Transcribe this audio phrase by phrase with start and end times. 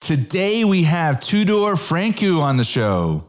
[0.00, 3.26] Today we have Tudor Francu on the show.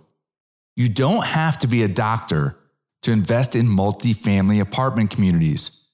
[0.75, 2.58] You don't have to be a doctor
[3.01, 5.89] to invest in multifamily apartment communities.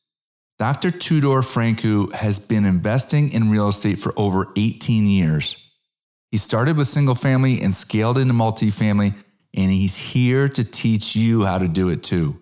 [0.60, 0.92] Dr.
[0.92, 5.71] Tudor Francu has been investing in real estate for over 18 years.
[6.31, 9.15] He started with single family and scaled into multifamily,
[9.55, 12.39] and he's here to teach you how to do it too.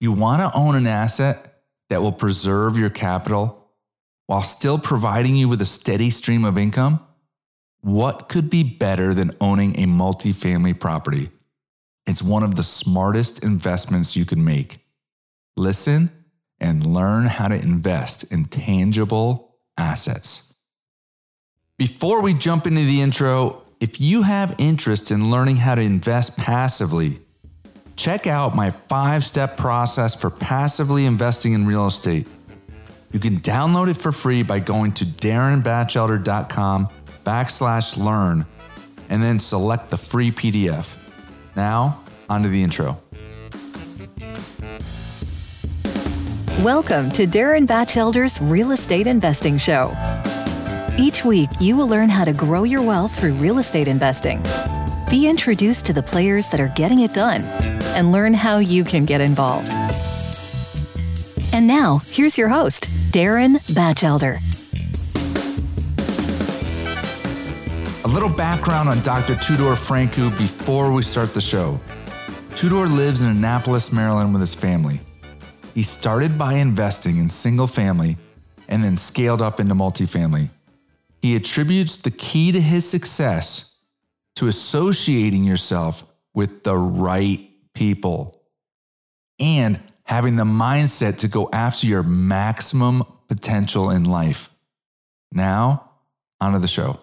[0.00, 3.72] You want to own an asset that will preserve your capital
[4.26, 7.04] while still providing you with a steady stream of income?
[7.80, 11.30] What could be better than owning a multifamily property?
[12.06, 14.78] It's one of the smartest investments you can make.
[15.56, 16.10] Listen
[16.60, 20.54] and learn how to invest in tangible assets.
[21.76, 26.36] Before we jump into the intro, if you have interest in learning how to invest
[26.36, 27.20] passively,
[27.94, 32.26] check out my five step process for passively investing in real estate.
[33.12, 36.88] You can download it for free by going to darrenbatchelder.com
[37.28, 38.46] backslash learn
[39.10, 40.96] and then select the free PDF.
[41.54, 42.96] Now, onto the intro.
[46.64, 49.92] Welcome to Darren Batchelder's Real Estate Investing Show.
[50.98, 54.42] Each week, you will learn how to grow your wealth through real estate investing.
[55.10, 57.42] Be introduced to the players that are getting it done
[57.94, 59.68] and learn how you can get involved.
[61.52, 64.40] And now, here's your host, Darren Batchelder.
[68.08, 69.34] A little background on Dr.
[69.34, 71.78] Tudor Francu before we start the show.
[72.56, 75.02] Tudor lives in Annapolis, Maryland with his family.
[75.74, 78.16] He started by investing in single family
[78.66, 80.48] and then scaled up into multifamily.
[81.20, 83.78] He attributes the key to his success
[84.36, 87.40] to associating yourself with the right
[87.74, 88.42] people
[89.38, 94.48] and having the mindset to go after your maximum potential in life.
[95.30, 95.90] Now,
[96.40, 97.00] onto the show.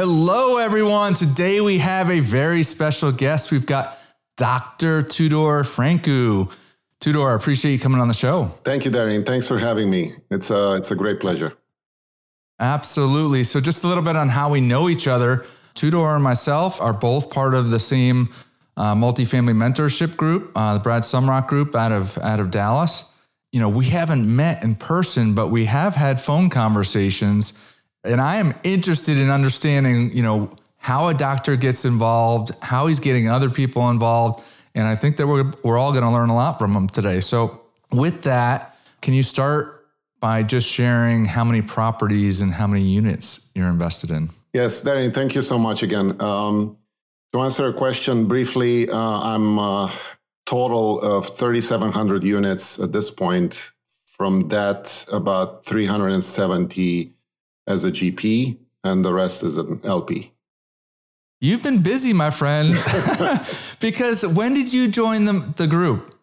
[0.00, 1.14] Hello, everyone.
[1.14, 3.50] Today we have a very special guest.
[3.50, 3.98] We've got
[4.36, 5.02] Dr.
[5.02, 6.54] Tudor Francu.
[7.00, 8.44] Tudor, I appreciate you coming on the show.
[8.44, 9.26] Thank you, Darren.
[9.26, 10.12] Thanks for having me.
[10.30, 11.52] It's a, it's a great pleasure.
[12.60, 13.42] Absolutely.
[13.42, 15.44] So, just a little bit on how we know each other.
[15.74, 18.28] Tudor and myself are both part of the same
[18.76, 23.12] uh, multifamily mentorship group, uh, the Brad Sumrock group out of out of Dallas.
[23.50, 27.58] You know, we haven't met in person, but we have had phone conversations
[28.08, 33.00] and I am interested in understanding, you know, how a doctor gets involved, how he's
[33.00, 34.42] getting other people involved.
[34.74, 37.20] And I think that we're, we're all going to learn a lot from him today.
[37.20, 37.60] So,
[37.90, 39.86] with that, can you start
[40.20, 44.30] by just sharing how many properties and how many units you're invested in?
[44.52, 46.20] Yes, Darren, thank you so much again.
[46.20, 46.76] Um,
[47.32, 49.92] to answer a question briefly, uh, I'm a
[50.46, 53.70] total of 3,700 units at this point.
[54.06, 57.14] From that, about 370
[57.68, 60.32] as a GP, and the rest is an LP.
[61.40, 62.70] You've been busy, my friend.
[63.80, 66.16] because when did you join the, the group?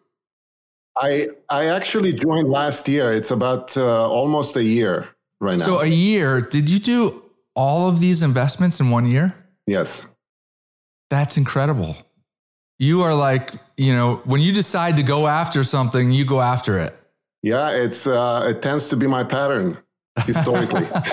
[0.98, 3.12] I I actually joined last year.
[3.12, 5.08] It's about uh, almost a year
[5.40, 5.64] right now.
[5.64, 6.40] So a year.
[6.40, 7.22] Did you do
[7.54, 9.34] all of these investments in one year?
[9.66, 10.06] Yes.
[11.08, 11.96] That's incredible.
[12.78, 16.78] You are like, you know, when you decide to go after something, you go after
[16.78, 16.94] it.
[17.42, 19.78] Yeah, it's uh, it tends to be my pattern
[20.24, 20.86] historically.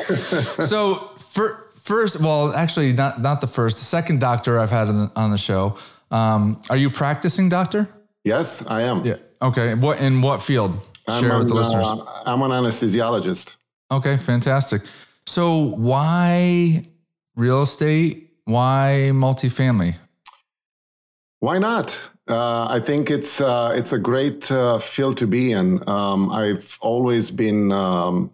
[0.68, 4.98] so for first, well, actually, not not the first, the second doctor I've had on
[4.98, 5.78] the, on the show.
[6.12, 7.90] Um, are you practicing doctor?
[8.24, 9.04] Yes, I am.
[9.06, 9.16] Yeah.
[9.42, 9.76] Okay.
[9.76, 10.72] What in what field?
[11.08, 11.88] I'm Share an, with the listeners.
[11.88, 13.58] Uh, I'm an anesthesiologist.
[13.92, 14.82] Okay, fantastic.
[15.26, 16.86] So why
[17.36, 18.30] real estate?
[18.46, 19.96] Why multifamily?
[21.40, 22.10] Why not?
[22.28, 25.88] Uh, I think it's uh, it's a great uh, field to be in.
[25.90, 28.32] Um, I've always been um,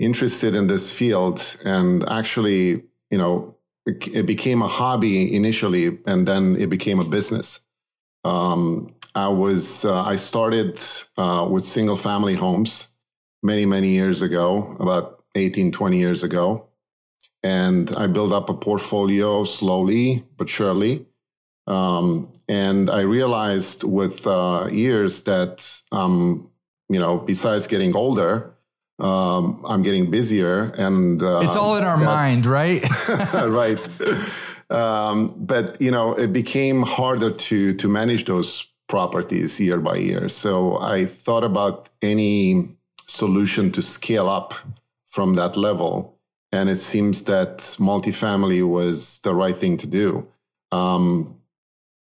[0.00, 3.54] interested in this field and actually, you know,
[3.86, 7.60] it, it became a hobby initially and then it became a business.
[8.24, 10.80] Um, I was, uh, I started
[11.16, 12.88] uh, with single family homes
[13.42, 16.66] many, many years ago, about 18, 20 years ago.
[17.42, 21.06] And I built up a portfolio slowly but surely.
[21.66, 26.50] Um, and I realized with uh, years that, um,
[26.88, 28.54] you know, besides getting older,
[29.00, 32.04] um, I'm getting busier, and uh, it's all in our yeah.
[32.04, 32.84] mind, right?
[33.34, 33.78] right.
[34.70, 40.28] Um, but you know, it became harder to to manage those properties year by year.
[40.28, 42.68] So I thought about any
[43.06, 44.54] solution to scale up
[45.06, 46.18] from that level,
[46.52, 50.26] and it seems that multifamily was the right thing to do.
[50.72, 51.36] Um,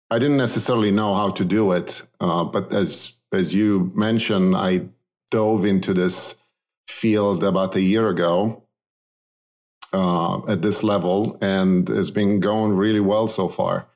[0.10, 4.88] I didn't necessarily know how to do it, uh, but as as you mentioned, I
[5.32, 6.36] dove into this
[6.88, 8.64] field about a year ago
[9.94, 13.88] uh, at this level, and it's been going really well so far.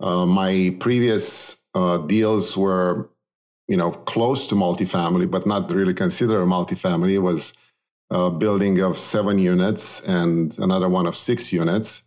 [0.00, 3.10] Uh, my previous uh, deals were,
[3.68, 7.14] you know, close to multifamily, but not really considered a multifamily.
[7.14, 7.52] It was
[8.10, 12.02] a building of seven units and another one of six units.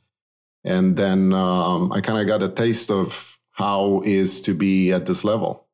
[0.63, 5.05] And then um, I kind of got a taste of how is to be at
[5.05, 5.68] this level.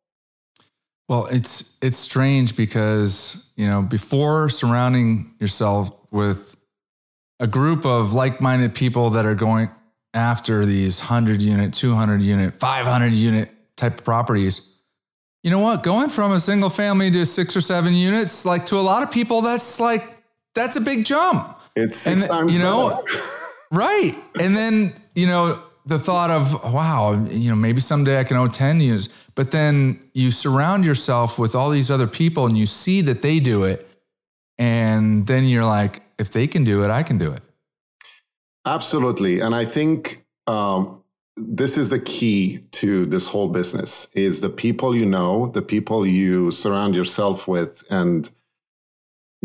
[1.07, 6.55] Well, it's it's strange because you know before surrounding yourself with
[7.39, 9.69] a group of like-minded people that are going
[10.13, 14.79] after these 100 unit, 200 unit, 500 unit type of properties.
[15.43, 15.83] You know what?
[15.83, 19.11] Going from a single family to six or seven units, like to a lot of
[19.11, 20.23] people, that's like
[20.55, 21.59] that's a big jump.
[21.75, 23.05] It's six and, times you know,
[23.71, 24.13] right?
[24.39, 28.51] And then you know the thought of wow, you know, maybe someday I can own
[28.51, 29.09] ten years.
[29.35, 33.39] But then you surround yourself with all these other people, and you see that they
[33.39, 33.87] do it,
[34.57, 37.41] and then you're like, if they can do it, I can do it.
[38.65, 41.03] Absolutely, and I think um,
[41.37, 46.07] this is the key to this whole business: is the people you know, the people
[46.07, 48.29] you surround yourself with, and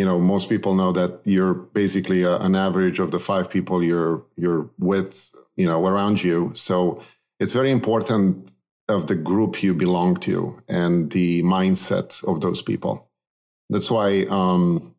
[0.00, 3.84] you know most people know that you're basically a, an average of the five people
[3.84, 6.52] you're you're with, you know, around you.
[6.54, 7.02] So
[7.38, 8.54] it's very important
[8.88, 13.10] of the group you belong to and the mindset of those people.
[13.68, 14.94] That's why um,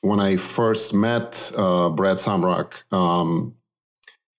[0.00, 3.54] when I first met uh, Brad Sumrock, um,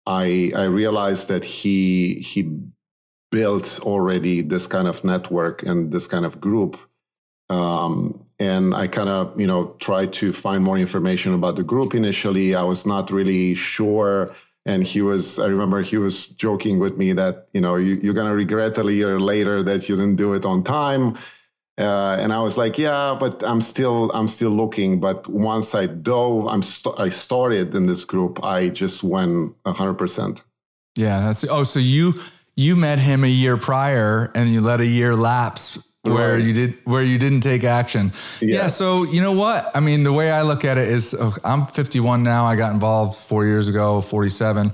[0.05, 2.51] I I realized that he he
[3.31, 6.75] built already this kind of network and this kind of group.
[7.49, 11.93] Um, and I kind of you know tried to find more information about the group
[11.93, 12.55] initially.
[12.55, 14.35] I was not really sure.
[14.65, 18.13] And he was, I remember he was joking with me that, you know, you, you're
[18.13, 21.15] going to regret a year later that you didn't do it on time
[21.77, 24.99] uh, and I was like, yeah, but I'm still I'm still looking.
[24.99, 28.43] But once I dove, I'm st- I started in this group.
[28.43, 30.43] I just went hundred percent.
[30.95, 31.63] Yeah, that's oh.
[31.63, 32.13] So you
[32.55, 36.43] you met him a year prior, and you let a year lapse where right.
[36.43, 38.11] you did where you didn't take action.
[38.41, 38.41] Yes.
[38.41, 38.67] Yeah.
[38.67, 39.71] So you know what?
[39.75, 42.45] I mean, the way I look at it is, oh, I'm 51 now.
[42.45, 44.73] I got involved four years ago, 47,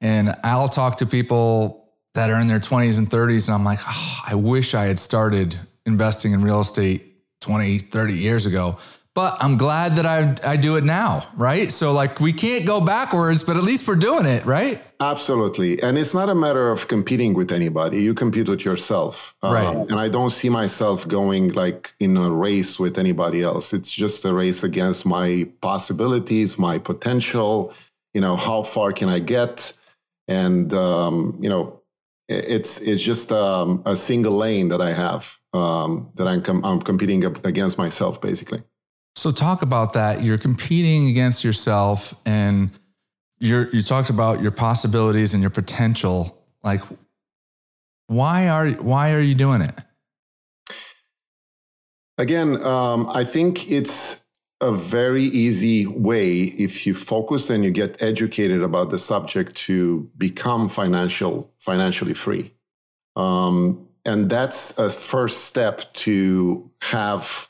[0.00, 3.80] and I'll talk to people that are in their 20s and 30s, and I'm like,
[3.86, 7.02] oh, I wish I had started investing in real estate
[7.40, 8.78] 20, 30 years ago.
[9.18, 11.72] But I'm glad that I, I do it now, right?
[11.72, 14.80] So, like, we can't go backwards, but at least we're doing it, right?
[15.00, 15.82] Absolutely.
[15.82, 18.00] And it's not a matter of competing with anybody.
[18.00, 19.34] You compete with yourself.
[19.42, 19.76] Uh, right.
[19.76, 23.72] Uh, and I don't see myself going like in a race with anybody else.
[23.72, 27.72] It's just a race against my possibilities, my potential,
[28.14, 29.72] you know, how far can I get?
[30.28, 31.82] And, um, you know,
[32.28, 36.80] it's it's just um, a single lane that I have um, that I'm, com- I'm
[36.80, 38.62] competing against myself basically.
[39.18, 40.22] So talk about that.
[40.22, 42.70] You're competing against yourself, and
[43.40, 46.40] you're you talked about your possibilities and your potential.
[46.62, 46.82] Like,
[48.06, 49.74] why are why are you doing it?
[52.16, 54.24] Again, um, I think it's
[54.60, 60.08] a very easy way if you focus and you get educated about the subject to
[60.16, 62.52] become financial financially free
[63.14, 67.48] um, and that's a first step to have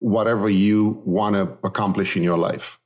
[0.00, 2.78] whatever you want to accomplish in your life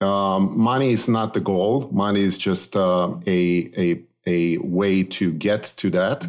[0.00, 5.32] um, money is not the goal money is just uh, a, a, a way to
[5.32, 6.26] get to that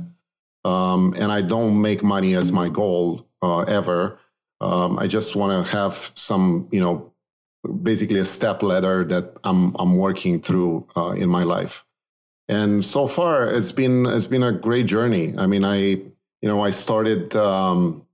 [0.65, 4.20] um, and i don't make money as my goal uh, ever
[4.62, 7.12] um, I just want to have some, you know,
[7.82, 11.86] basically a step ladder that I'm I'm working through uh, in my life.
[12.48, 15.34] And so far, it's been it's been a great journey.
[15.38, 16.10] I mean, I you
[16.44, 18.05] know I started um,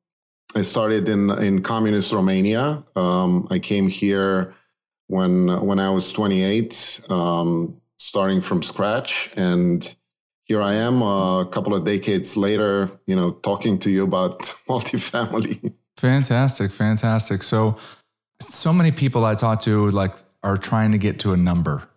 [0.55, 2.83] I started in in communist Romania.
[2.95, 4.55] Um, I came here
[5.07, 9.95] when when I was 28, um, starting from scratch, and
[10.45, 12.89] here I am uh, a couple of decades later.
[13.05, 15.73] You know, talking to you about multifamily.
[15.97, 17.43] Fantastic, fantastic.
[17.43, 17.77] So,
[18.41, 21.87] so many people I talk to like are trying to get to a number.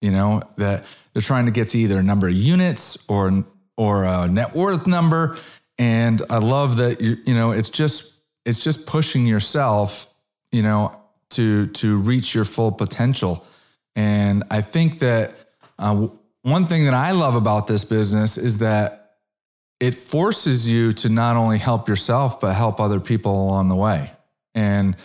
[0.00, 3.44] You know that they're trying to get to either a number of units or
[3.76, 5.36] or a net worth number.
[5.78, 10.12] And I love that you you know it's just it's just pushing yourself,
[10.52, 10.98] you know,
[11.30, 13.44] to to reach your full potential.
[13.94, 15.34] And I think that
[15.78, 16.08] uh,
[16.42, 19.06] one thing that I love about this business is that
[19.80, 24.10] it forces you to not only help yourself, but help other people along the way.
[24.54, 24.96] And,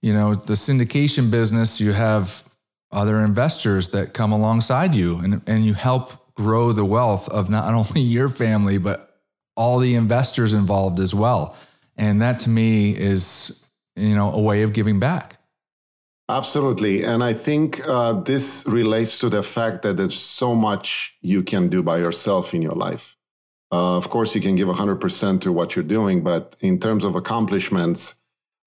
[0.00, 2.48] you know, the syndication business, you have
[2.90, 7.74] other investors that come alongside you and, and you help grow the wealth of not
[7.74, 9.13] only your family, but
[9.56, 11.56] all the investors involved as well.
[11.96, 13.64] And that to me is,
[13.96, 15.38] you know, a way of giving back.
[16.28, 17.04] Absolutely.
[17.04, 21.68] And I think uh, this relates to the fact that there's so much you can
[21.68, 23.16] do by yourself in your life.
[23.70, 27.14] Uh, of course, you can give 100% to what you're doing, but in terms of
[27.14, 28.14] accomplishments,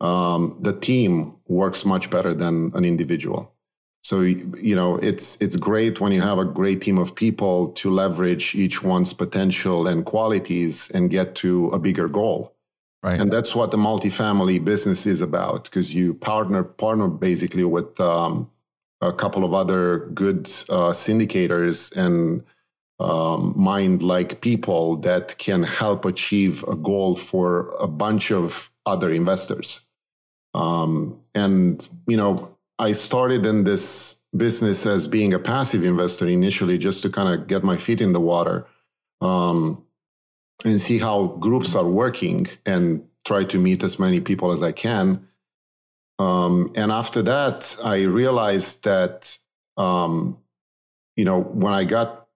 [0.02, 3.54] um, the team works much better than an individual.
[4.08, 7.92] So you know it's it's great when you have a great team of people to
[7.92, 12.56] leverage each one's potential and qualities and get to a bigger goal.
[13.04, 13.20] Right.
[13.20, 18.50] And that's what the multifamily business is about because you partner partner basically with um,
[19.02, 22.46] a couple of other good uh, syndicators and
[23.02, 29.12] um, mind like people that can help achieve a goal for a bunch of other
[29.12, 29.82] investors.
[30.54, 36.78] Um, and you know I started in this business as being a passive investor initially,
[36.78, 38.68] just to kind of get my feet in the water
[39.22, 39.84] um,
[40.64, 44.72] and see how groups are working and try to meet as many people as I
[44.72, 45.28] can.
[46.20, 49.38] Um, and after that, I realized that,
[49.76, 50.38] um,
[51.16, 52.28] you know, when I got,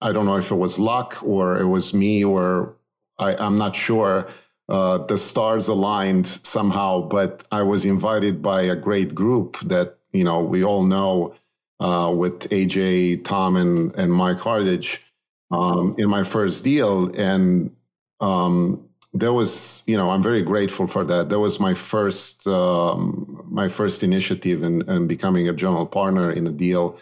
[0.00, 2.76] I don't know if it was luck or it was me or
[3.18, 4.28] I, I'm not sure
[4.68, 7.02] uh, the stars aligned somehow.
[7.02, 11.34] But I was invited by a great group that you know we all know
[11.80, 15.02] uh, with AJ, Tom, and and Mike Hardage
[15.50, 17.74] um, in my first deal, and
[18.20, 21.28] um, there was you know I'm very grateful for that.
[21.28, 26.46] That was my first um, my first initiative in, in becoming a general partner in
[26.46, 26.98] a deal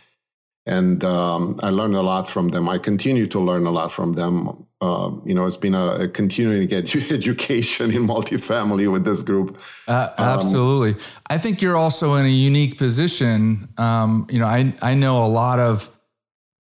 [0.67, 2.69] and um, I learned a lot from them.
[2.69, 4.67] I continue to learn a lot from them.
[4.81, 9.61] Uh, you know, it's been a, a continuing edu- education in multifamily with this group.
[9.87, 13.69] Uh, absolutely, um, I think you're also in a unique position.
[13.77, 15.91] Um, you know, I I know a lot of.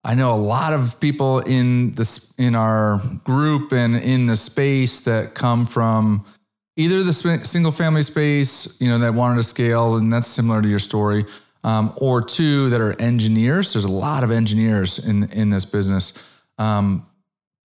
[0.01, 5.01] I know a lot of people in this in our group and in the space
[5.01, 6.25] that come from
[6.77, 7.11] either the
[7.43, 11.25] single family space, you know, that wanted to scale, and that's similar to your story,
[11.63, 13.73] um, or two that are engineers.
[13.73, 16.23] There's a lot of engineers in in this business,
[16.57, 17.05] um,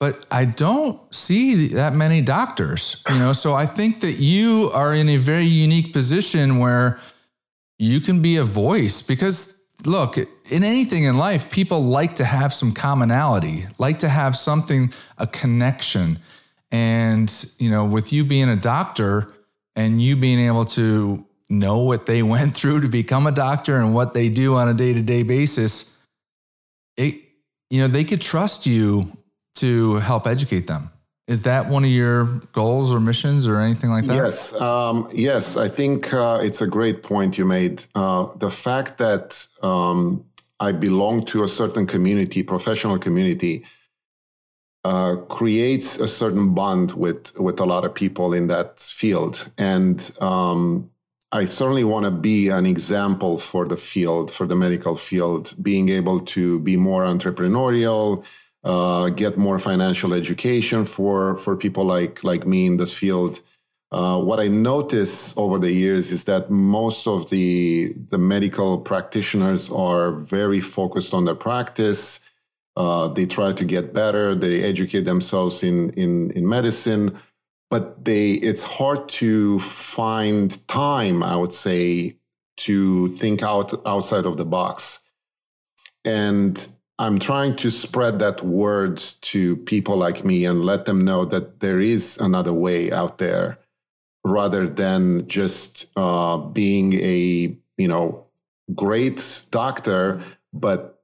[0.00, 3.02] but I don't see that many doctors.
[3.10, 6.98] You know, so I think that you are in a very unique position where
[7.78, 12.52] you can be a voice because look in anything in life people like to have
[12.52, 16.18] some commonality like to have something a connection
[16.70, 19.28] and you know with you being a doctor
[19.76, 23.94] and you being able to know what they went through to become a doctor and
[23.94, 25.94] what they do on a day-to-day basis
[26.96, 27.14] it
[27.70, 29.10] you know they could trust you
[29.56, 30.90] to help educate them.
[31.26, 34.14] Is that one of your goals or missions or anything like that?
[34.14, 37.84] Yes um, yes i think uh, it's a great point you made.
[37.94, 40.24] Uh, the fact that um,
[40.60, 43.64] i belong to a certain community professional community
[44.84, 49.50] uh, creates a certain bond with with a lot of people in that field.
[49.56, 50.90] And um,
[51.34, 55.88] I certainly want to be an example for the field, for the medical field, being
[55.88, 58.24] able to be more entrepreneurial,
[58.62, 63.40] uh, get more financial education for for people like like me in this field.
[63.90, 69.72] Uh, what I notice over the years is that most of the the medical practitioners
[69.72, 72.20] are very focused on their practice.
[72.76, 74.36] Uh, they try to get better.
[74.36, 77.18] They educate themselves in in in medicine
[77.70, 82.16] but they it's hard to find time i would say
[82.56, 85.00] to think out outside of the box.
[86.04, 86.68] And
[86.98, 91.58] i'm trying to spread that word to people like me and let them know that
[91.60, 93.58] there is another way out there
[94.24, 98.24] rather than just uh, being a you know
[98.74, 101.02] great doctor but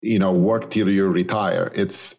[0.00, 1.70] you know work till you retire.
[1.74, 2.16] It's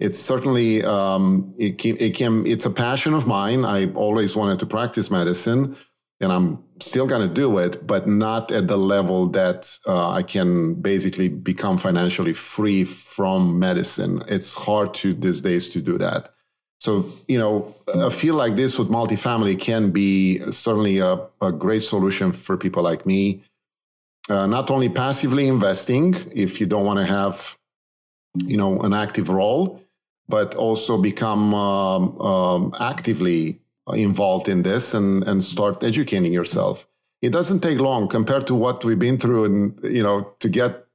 [0.00, 3.66] it's certainly um, it can, it can it's a passion of mine.
[3.66, 5.76] I always wanted to practice medicine,
[6.20, 10.22] and I'm still going to do it, but not at the level that uh, I
[10.22, 14.22] can basically become financially free from medicine.
[14.26, 16.32] It's hard to these days to do that.
[16.80, 21.82] So you know, a field like this with multifamily can be certainly a, a great
[21.82, 23.42] solution for people like me.
[24.30, 27.58] Uh, not only passively investing, if you don't want to have
[28.46, 29.82] you know an active role
[30.30, 33.60] but also become um, um, actively
[33.94, 36.86] involved in this and, and start educating yourself.
[37.22, 40.86] It doesn't take long compared to what we've been through, and you know, to get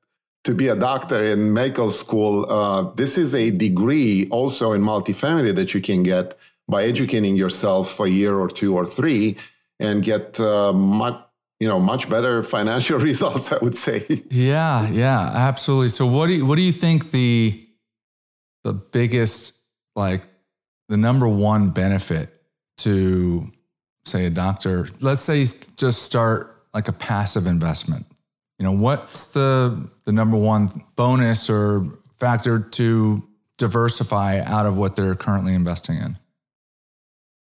[0.44, 2.50] to be a doctor in medical school.
[2.50, 6.36] Uh, this is a degree also in multifamily that you can get
[6.68, 9.38] by educating yourself a year or two or three,
[9.80, 11.22] and get uh, much
[11.60, 13.52] you know much better financial results.
[13.52, 14.04] I would say.
[14.32, 15.90] Yeah, yeah, absolutely.
[15.90, 17.65] So, what do you, what do you think the
[18.66, 19.62] the biggest,
[19.96, 20.24] like
[20.90, 22.34] the number one benefit
[22.80, 23.52] to
[24.06, 25.46] say a doctor, let's say
[25.78, 28.08] just start like a passive investment?
[28.58, 33.24] You know, what's the the number one bonus or factor to
[33.58, 36.18] diversify out of what they're currently investing in?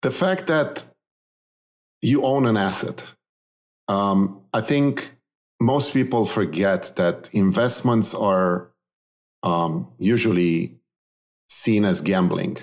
[0.02, 0.84] The fact that
[2.02, 3.04] you own an asset.
[3.86, 5.12] Um, I think
[5.60, 8.70] most people forget that investments are
[9.42, 10.78] um, usually
[11.48, 12.58] seen as gambling.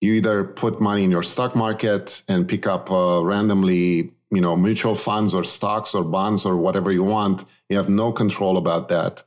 [0.00, 4.56] You either put money in your stock market and pick up uh, randomly, you know,
[4.56, 7.44] mutual funds or stocks or bonds or whatever you want.
[7.68, 9.22] You have no control about that.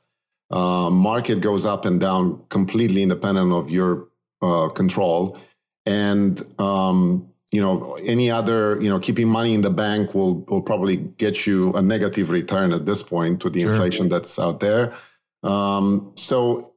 [0.50, 4.08] Uh, market goes up and down completely independent of your
[4.42, 5.38] uh, control,
[5.86, 10.62] and um, you know any other you know keeping money in the bank will will
[10.62, 13.72] probably get you a negative return at this point to the sure.
[13.72, 14.94] inflation that's out there.
[15.44, 16.74] Um, so.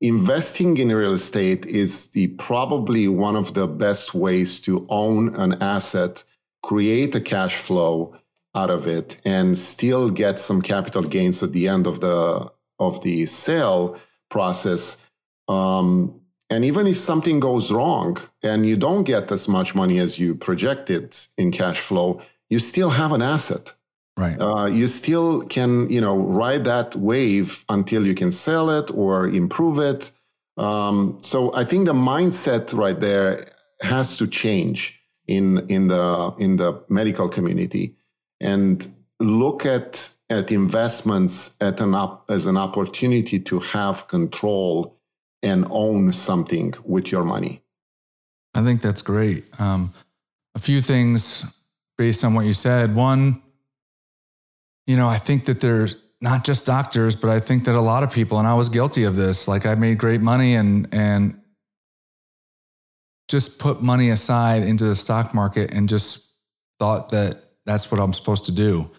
[0.00, 5.60] Investing in real estate is the probably one of the best ways to own an
[5.60, 6.22] asset
[6.62, 8.14] create a cash flow
[8.54, 13.02] out of it and still get some capital gains at the end of the of
[13.02, 15.04] the sale process.
[15.48, 20.18] Um, and even if something goes wrong and you don't get as much money as
[20.18, 23.74] you projected in cash flow, you still have an asset.
[24.18, 24.36] Right.
[24.40, 29.28] Uh, you still can, you know, ride that wave until you can sell it or
[29.28, 30.10] improve it.
[30.56, 33.46] Um, so I think the mindset right there
[33.80, 37.94] has to change in in the in the medical community
[38.40, 44.98] and look at at investments at an up, as an opportunity to have control
[45.44, 47.62] and own something with your money.
[48.52, 49.44] I think that's great.
[49.60, 49.92] Um,
[50.56, 51.44] a few things
[51.96, 52.96] based on what you said.
[52.96, 53.42] One,
[54.88, 58.02] you know, I think that there's not just doctors, but I think that a lot
[58.02, 59.46] of people, and I was guilty of this.
[59.46, 61.40] Like I made great money and and
[63.28, 66.32] just put money aside into the stock market and just
[66.80, 68.90] thought that that's what I'm supposed to do.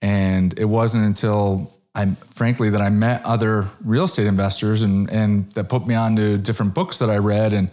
[0.00, 5.52] And it wasn't until I, frankly, that I met other real estate investors and and
[5.52, 7.70] that put me on to different books that I read, and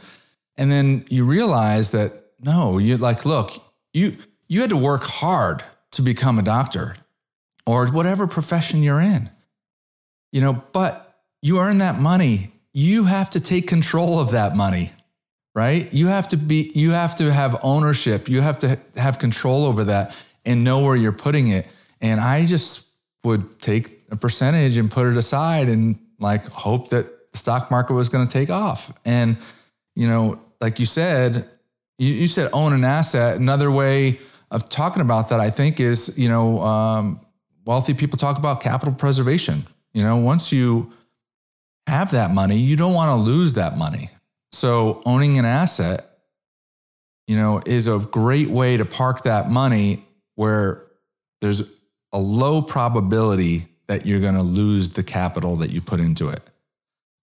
[0.57, 3.51] and then you realize that no, you like look,
[3.93, 4.17] you
[4.49, 6.95] you had to work hard to become a doctor
[7.65, 9.29] or whatever profession you're in,
[10.31, 12.51] you know, but you earn that money.
[12.73, 14.91] You have to take control of that money,
[15.53, 15.91] right?
[15.93, 18.29] You have to be, you have to have ownership.
[18.29, 21.67] You have to have control over that and know where you're putting it.
[21.99, 22.89] And I just
[23.23, 27.93] would take a percentage and put it aside and like hope that the stock market
[27.93, 28.97] was going to take off.
[29.05, 29.37] And,
[29.95, 31.47] you know, like you said,
[31.97, 33.37] you, you, said own an asset.
[33.37, 34.19] Another way
[34.49, 37.21] of talking about that, I think, is, you know, um,
[37.71, 39.63] wealthy people talk about capital preservation.
[39.93, 40.91] You know, once you
[41.87, 44.09] have that money, you don't want to lose that money.
[44.51, 46.05] So owning an asset,
[47.27, 50.03] you know, is a great way to park that money
[50.35, 50.85] where
[51.39, 51.61] there's
[52.11, 56.41] a low probability that you're going to lose the capital that you put into it.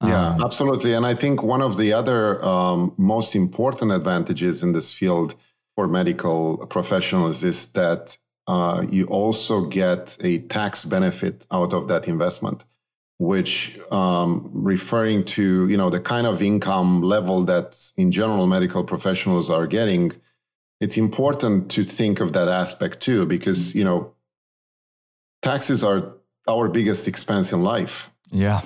[0.03, 0.95] Yeah, um, absolutely.
[0.95, 5.35] And I think one of the other um, most important advantages in this field
[5.75, 8.17] for medical professionals is that
[8.49, 12.65] uh, you also get a tax benefit out of that investment,
[13.19, 18.83] which um, referring to you know the kind of income level that in general medical
[18.83, 20.13] professionals are getting.
[20.81, 24.15] It's important to think of that aspect too, because you know
[25.43, 26.15] taxes are
[26.49, 28.11] our biggest expense in life.
[28.31, 28.61] Yeah.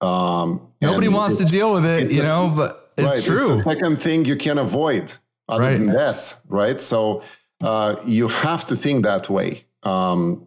[0.00, 3.54] Um, Nobody wants to deal with it, you know, but it's right, true.
[3.54, 5.12] It's the second thing you can avoid
[5.48, 5.78] other right.
[5.78, 6.80] than death, right?
[6.80, 7.22] So
[7.60, 9.64] uh, you have to think that way.
[9.82, 10.46] Um,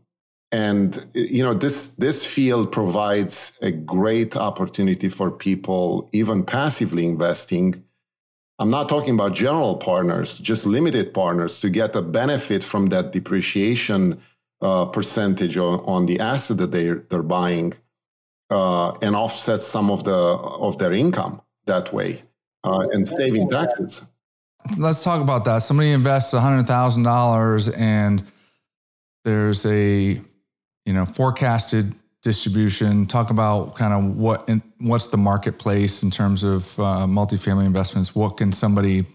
[0.52, 7.84] and you know this this field provides a great opportunity for people even passively investing
[8.60, 13.12] i'm not talking about general partners just limited partners to get a benefit from that
[13.12, 14.22] depreciation
[14.62, 17.74] uh, percentage on, on, the asset that they they're buying
[18.50, 22.22] uh, and offset some of the of their income that way
[22.64, 24.06] uh, and saving taxes.
[24.78, 25.62] Let's talk about that.
[25.62, 28.24] Somebody invests hundred thousand dollars and
[29.24, 30.22] there's a
[30.86, 33.06] you know forecasted distribution.
[33.06, 34.50] Talk about kind of what
[34.80, 38.16] what's the marketplace in terms of uh, multifamily investments.
[38.16, 39.06] What can somebody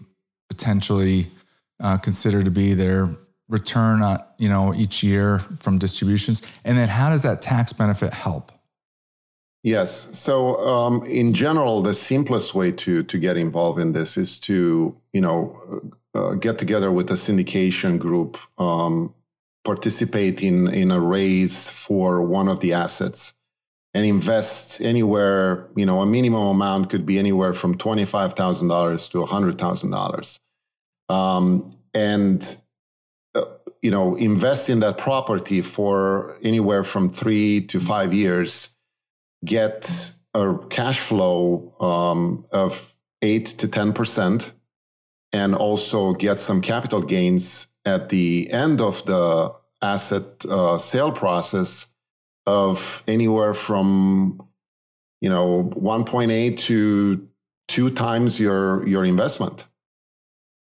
[0.49, 1.27] potentially
[1.79, 3.09] uh, consider to be their
[3.47, 6.41] return on, you know, each year from distributions?
[6.63, 8.51] And then how does that tax benefit help?
[9.63, 10.17] Yes.
[10.17, 14.95] So, um, in general, the simplest way to to get involved in this is to
[15.11, 19.13] you know uh, get together with a syndication group, um,
[19.65, 23.33] participate in in a raise for one of the assets,
[23.93, 25.67] and invest anywhere.
[25.75, 29.57] You know, a minimum amount could be anywhere from twenty five thousand dollars to hundred
[29.57, 30.39] thousand um, dollars,
[31.93, 32.61] and
[33.81, 38.75] you know, invest in that property for anywhere from three to five years,
[39.45, 44.51] get a cash flow um, of eight to 10%,
[45.33, 51.87] and also get some capital gains at the end of the asset uh, sale process
[52.45, 54.41] of anywhere from
[55.21, 57.27] you know 1.8 to
[57.67, 59.65] two times your your investment.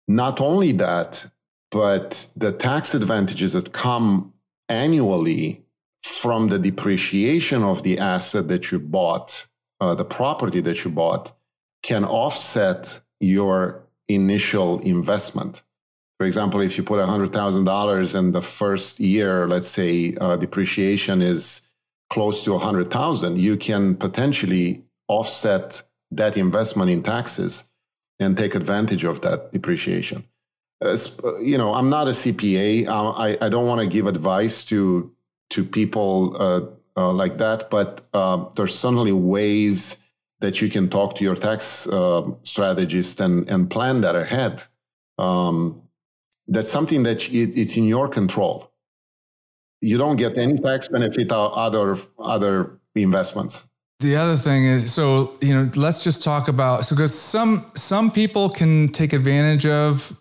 [0.08, 1.26] Not only that
[1.70, 4.32] but the tax advantages that come
[4.68, 5.64] annually
[6.02, 9.46] from the depreciation of the asset that you bought
[9.80, 11.32] uh, the property that you bought
[11.82, 15.62] can offset your initial investment
[16.18, 21.62] for example if you put $100000 and the first year let's say uh, depreciation is
[22.12, 27.70] close to 100,000, you can potentially offset that investment in taxes
[28.20, 30.22] and take advantage of that depreciation.
[30.84, 30.94] Uh,
[31.40, 32.86] you know, I'm not a CPA.
[32.86, 35.10] I, I don't want to give advice to
[35.52, 36.60] to people uh,
[36.96, 39.98] uh, like that, but uh, there's certainly ways
[40.40, 44.64] that you can talk to your tax uh, strategist and and plan that ahead.
[45.18, 45.82] Um,
[46.48, 48.72] that's something that it, it's in your control
[49.82, 53.68] you don't get any tax benefit out other other investments.
[53.98, 58.10] The other thing is, so you know, let's just talk about so because some some
[58.10, 60.18] people can take advantage of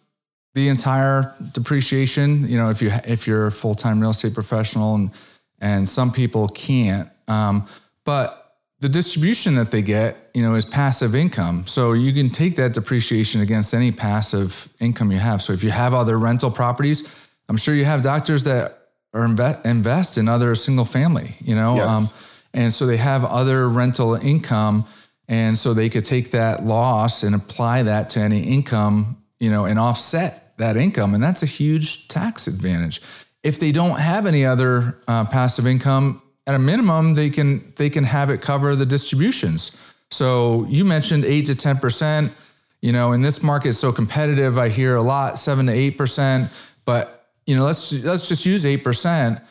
[0.54, 2.48] the entire depreciation.
[2.48, 5.12] You know, if you if you're a full time real estate professional, and
[5.60, 7.10] and some people can't.
[7.28, 7.68] Um,
[8.04, 8.42] but
[8.80, 11.68] the distribution that they get, you know, is passive income.
[11.68, 15.42] So you can take that depreciation against any passive income you have.
[15.42, 18.80] So if you have other rental properties, I'm sure you have doctors that
[19.14, 22.14] or invest invest in other single family, you know, yes.
[22.14, 22.20] um,
[22.54, 24.86] and so they have other rental income,
[25.28, 29.66] and so they could take that loss and apply that to any income, you know,
[29.66, 33.02] and offset that income, and that's a huge tax advantage.
[33.44, 37.90] If they don't have any other uh, passive income, at a minimum, they can they
[37.90, 39.80] can have it cover the distributions.
[40.10, 42.34] So you mentioned eight to ten percent.
[42.82, 46.50] You know, in this market, so competitive, I hear a lot seven to eight percent,
[46.84, 49.42] but you know, let's let's just use 8%.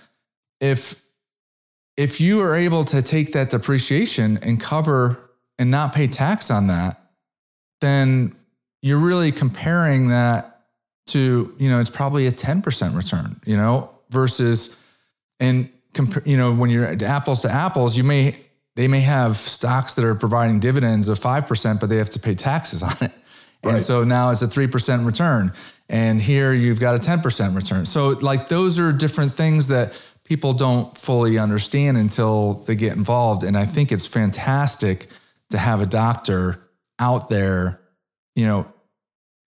[0.60, 1.04] If
[1.96, 6.68] if you are able to take that depreciation and cover and not pay tax on
[6.68, 6.98] that,
[7.80, 8.34] then
[8.80, 10.49] you're really comparing that
[11.12, 14.82] to, you know, it's probably a 10% return, you know, versus
[15.38, 18.38] and comp- you know, when you're apples to apples, you may
[18.76, 22.34] they may have stocks that are providing dividends of 5%, but they have to pay
[22.34, 23.12] taxes on it.
[23.62, 23.80] And right.
[23.80, 25.52] so now it's a 3% return
[25.88, 27.84] and here you've got a 10% return.
[27.84, 33.42] So like those are different things that people don't fully understand until they get involved
[33.42, 35.08] and I think it's fantastic
[35.50, 36.62] to have a doctor
[36.98, 37.80] out there,
[38.34, 38.72] you know,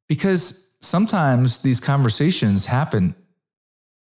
[0.09, 3.15] because sometimes these conversations happen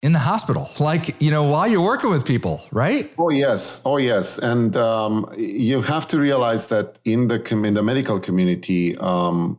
[0.02, 3.10] in the hospital, like, you know, while you're working with people, right?
[3.18, 3.80] Oh, yes.
[3.84, 4.38] Oh, yes.
[4.38, 9.58] And um, you have to realize that in the, com- in the medical community, um,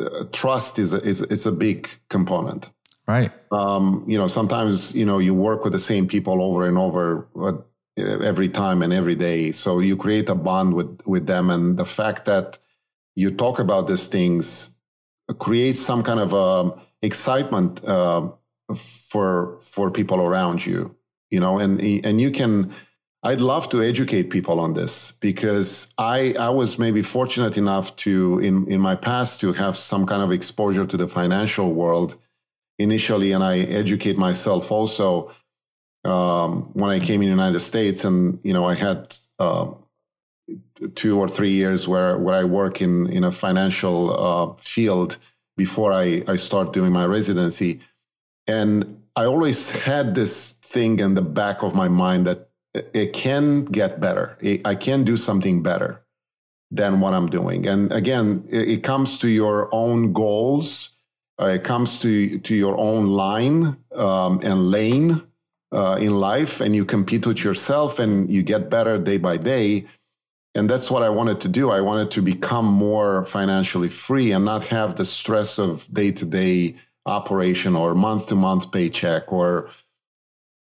[0.00, 2.70] uh, trust is a, is is a big component.
[3.06, 3.30] Right.
[3.50, 7.26] Um, you know, sometimes you know you work with the same people over and over
[7.38, 7.52] uh,
[7.98, 11.84] every time and every day, so you create a bond with with them, and the
[11.84, 12.58] fact that
[13.14, 14.76] you talk about these things
[15.38, 18.30] creates some kind of um, excitement uh,
[18.74, 20.94] for for people around you.
[21.30, 22.72] You know, and and you can
[23.22, 28.38] I'd love to educate people on this because I, I was maybe fortunate enough to,
[28.38, 32.16] in, in my past, to have some kind of exposure to the financial world
[32.78, 35.30] initially, and I educate myself also
[36.04, 38.04] um, when I came in the United States.
[38.04, 39.66] And, you know, I had uh,
[40.94, 45.18] two or three years where, where I work in, in a financial uh, field
[45.56, 47.80] before I, I start doing my residency.
[48.46, 53.64] And I always had this thing in the back of my mind that it can
[53.64, 54.38] get better.
[54.64, 56.02] I can do something better
[56.70, 57.66] than what I'm doing.
[57.66, 60.90] And again, it comes to your own goals.
[61.40, 65.22] Uh, it comes to to your own line um, and lane
[65.72, 69.86] uh, in life, and you compete with yourself, and you get better day by day.
[70.54, 71.70] And that's what I wanted to do.
[71.70, 76.24] I wanted to become more financially free and not have the stress of day to
[76.24, 76.74] day
[77.06, 79.70] operation or month to month paycheck or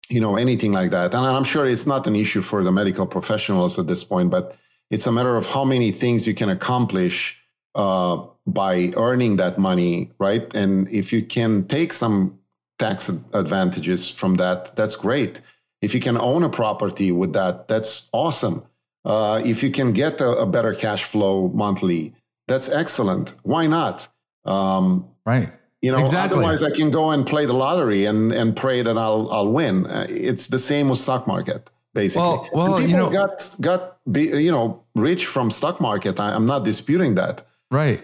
[0.09, 1.13] you know, anything like that.
[1.13, 4.55] And I'm sure it's not an issue for the medical professionals at this point, but
[4.91, 7.39] it's a matter of how many things you can accomplish
[7.73, 10.53] uh, by earning that money, right?
[10.55, 12.39] And if you can take some
[12.77, 15.41] tax advantages from that, that's great.
[15.81, 18.63] If you can own a property with that, that's awesome.
[19.05, 22.13] Uh, if you can get a, a, better cash flow monthly,
[22.47, 23.33] that's excellent.
[23.43, 24.07] Why not?
[24.45, 25.53] Um, right.
[25.81, 26.39] You know, exactly.
[26.39, 29.85] otherwise I can go and play the lottery and and pray that I'll I'll win.
[29.85, 32.23] Uh, it's the same with stock market, basically.
[32.23, 36.19] Well, well, people you know, got got you know rich from stock market.
[36.19, 38.01] I, I'm not disputing that, right.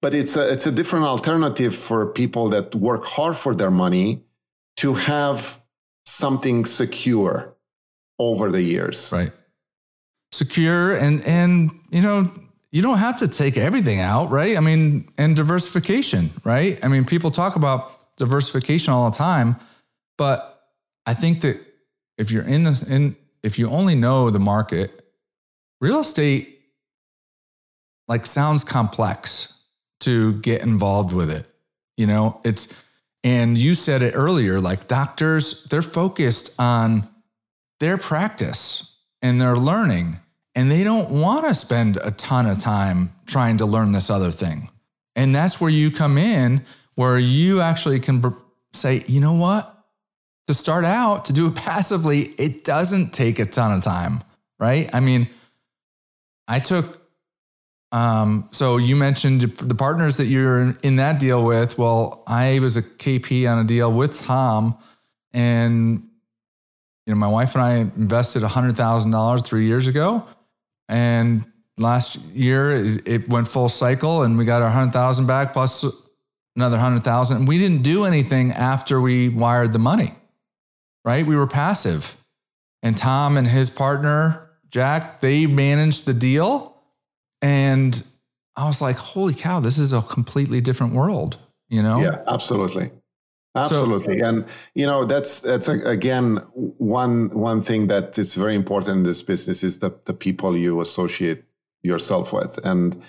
[0.00, 4.24] but it's a it's a different alternative for people that work hard for their money
[4.78, 5.60] to have
[6.04, 7.54] something secure
[8.18, 9.12] over the years.
[9.12, 9.30] Right.
[10.32, 12.32] Secure and and you know,
[12.70, 14.56] you don't have to take everything out, right?
[14.56, 16.82] I mean, and diversification, right?
[16.82, 19.56] I mean, people talk about diversification all the time,
[20.16, 20.70] but
[21.04, 21.60] I think that
[22.16, 25.04] if you're in this in if you only know the market,
[25.80, 26.60] real estate
[28.08, 29.64] like sounds complex
[30.00, 31.46] to get involved with it.
[31.96, 32.74] You know, it's
[33.24, 37.08] and you said it earlier like doctors, they're focused on
[37.80, 38.91] their practice
[39.22, 40.20] and they're learning
[40.54, 44.30] and they don't want to spend a ton of time trying to learn this other
[44.30, 44.68] thing.
[45.16, 48.36] And that's where you come in, where you actually can
[48.72, 49.68] say, you know what?
[50.48, 54.22] To start out, to do it passively, it doesn't take a ton of time,
[54.58, 54.90] right?
[54.94, 55.28] I mean,
[56.48, 57.00] I took,
[57.92, 61.78] um, so you mentioned the partners that you're in, in that deal with.
[61.78, 64.76] Well, I was a KP on a deal with Tom,
[65.32, 66.08] and
[67.06, 70.24] you know, my wife and I invested $100,000 three years ago.
[70.88, 71.44] And
[71.78, 75.84] last year it went full cycle and we got our 100,000 back plus
[76.54, 77.36] another 100,000.
[77.38, 80.14] And we didn't do anything after we wired the money,
[81.04, 81.26] right?
[81.26, 82.16] We were passive.
[82.82, 86.76] And Tom and his partner, Jack, they managed the deal.
[87.40, 88.00] And
[88.56, 91.38] I was like, holy cow, this is a completely different world,
[91.68, 92.00] you know?
[92.00, 92.90] Yeah, absolutely.
[93.54, 94.20] Absolutely.
[94.20, 99.02] and you know, that's that's a, again one one thing that is very important in
[99.02, 101.44] this business is the the people you associate
[101.82, 102.58] yourself with.
[102.64, 103.02] And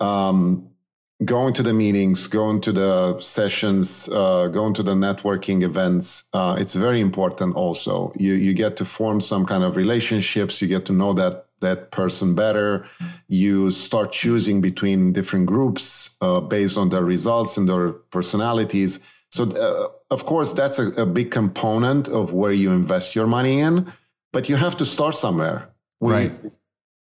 [0.00, 0.68] um
[1.24, 6.56] going to the meetings, going to the sessions, uh, going to the networking events, uh,
[6.58, 8.12] it's very important also.
[8.18, 11.90] You you get to form some kind of relationships, you get to know that that
[11.90, 12.86] person better.
[13.28, 19.00] You start choosing between different groups uh, based on their results and their personalities.
[19.32, 23.60] So, uh, of course, that's a, a, big component of where you invest your money
[23.60, 23.92] in,
[24.32, 25.68] but you have to start somewhere.
[26.00, 26.32] We, right.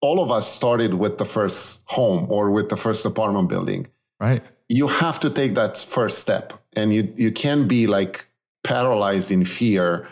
[0.01, 3.88] All of us started with the first home or with the first apartment building.
[4.19, 4.43] Right.
[4.69, 8.27] You have to take that first step, and you you can be like
[8.63, 10.08] paralyzed in fear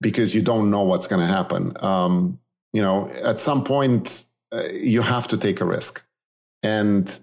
[0.00, 1.76] because you don't know what's going to happen.
[1.80, 2.38] Um,
[2.72, 6.04] you know, at some point, uh, you have to take a risk,
[6.62, 7.18] and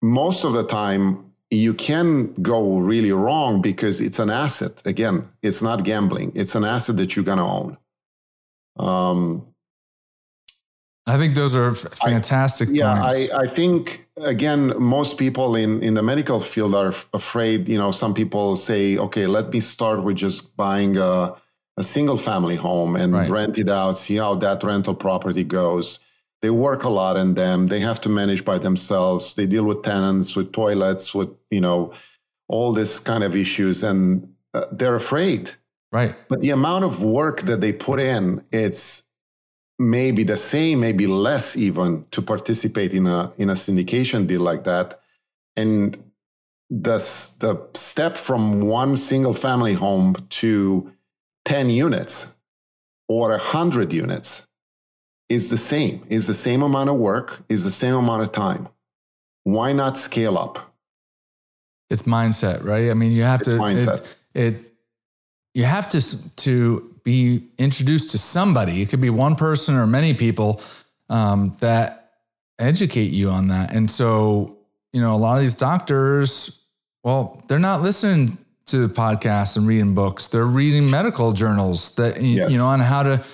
[0.00, 1.23] most of the time
[1.54, 4.82] you can go really wrong because it's an asset.
[4.84, 6.32] Again, it's not gambling.
[6.34, 7.78] It's an asset that you're going to own.
[8.78, 9.46] Um,
[11.06, 12.68] I think those are fantastic.
[12.70, 17.08] I, yeah, I, I think again, most people in in the medical field are f-
[17.12, 17.68] afraid.
[17.68, 21.34] You know, some people say, "Okay, let me start with just buying a,
[21.76, 23.28] a single family home and right.
[23.28, 26.00] rent it out, see how that rental property goes."
[26.44, 27.68] They work a lot in them.
[27.68, 29.34] They have to manage by themselves.
[29.34, 31.94] They deal with tenants, with toilets, with you know,
[32.48, 35.52] all this kind of issues, and uh, they're afraid.
[35.90, 36.14] Right.
[36.28, 39.04] But the amount of work that they put in, it's
[39.78, 44.64] maybe the same, maybe less even to participate in a in a syndication deal like
[44.64, 45.00] that.
[45.56, 45.96] And
[46.68, 46.98] the
[47.38, 50.92] the step from one single family home to
[51.46, 52.34] 10 units
[53.08, 54.46] or 100 units
[55.34, 58.68] is the same, is the same amount of work, is the same amount of time.
[59.42, 60.74] Why not scale up?
[61.90, 62.90] It's mindset, right?
[62.90, 64.16] I mean, you have it's to mindset.
[64.32, 64.60] It, it
[65.52, 68.80] you have to to be introduced to somebody.
[68.80, 70.62] It could be one person or many people
[71.10, 72.12] um, that
[72.58, 73.74] educate you on that.
[73.74, 74.56] And so,
[74.92, 76.62] you know, a lot of these doctors,
[77.02, 80.28] well, they're not listening to podcasts and reading books.
[80.28, 82.50] They're reading medical journals that yes.
[82.50, 83.24] you know on how to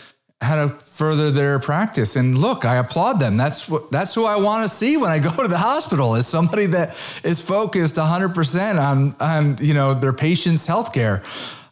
[0.42, 2.16] how to further their practice.
[2.16, 3.37] And look, I applaud them.
[3.37, 6.26] That's what that's who I want to see when I go to the hospital is
[6.26, 6.90] somebody that
[7.24, 11.22] is focused 100% on on you know their patients' healthcare.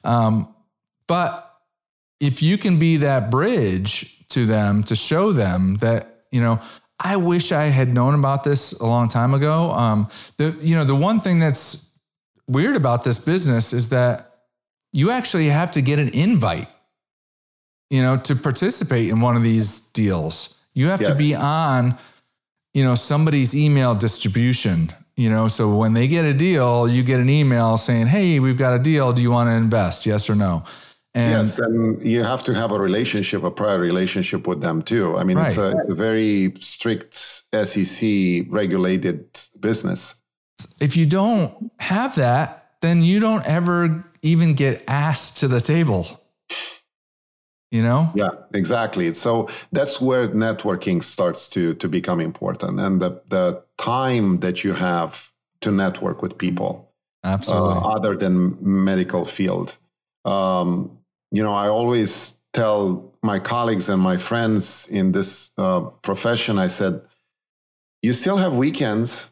[0.04, 0.54] Um,
[1.07, 1.44] but
[2.20, 6.61] if you can be that bridge to them to show them that you know
[7.00, 9.72] I wish I had known about this a long time ago.
[9.72, 11.98] Um, the you know the one thing that's
[12.46, 14.35] weird about this business is that
[14.92, 16.68] you actually have to get an invite
[17.90, 20.61] you know, to participate in one of these deals.
[20.74, 21.09] You have yeah.
[21.09, 21.96] to be on,
[22.74, 27.18] you know, somebody's email distribution, you know, so when they get a deal, you get
[27.18, 29.12] an email saying, "Hey, we've got a deal.
[29.12, 30.07] Do you want to invest?
[30.07, 30.62] Yes or no?"
[31.14, 35.16] And yes, and you have to have a relationship, a prior relationship with them too.
[35.16, 35.48] I mean, right.
[35.48, 39.27] it's, a, it's a very strict SEC regulated
[39.59, 40.22] business.
[40.81, 46.07] if you don't have that, then you don't ever even get asked to the table.
[47.70, 48.11] You know?
[48.14, 49.12] Yeah, exactly.
[49.12, 54.74] So that's where networking starts to to become important, and the the time that you
[54.74, 56.90] have to network with people,
[57.24, 59.76] absolutely, uh, other than medical field.
[60.24, 60.98] Um,
[61.31, 66.68] you know, I always tell my colleagues and my friends in this uh, profession, I
[66.68, 67.00] said,
[68.02, 69.31] you still have weekends.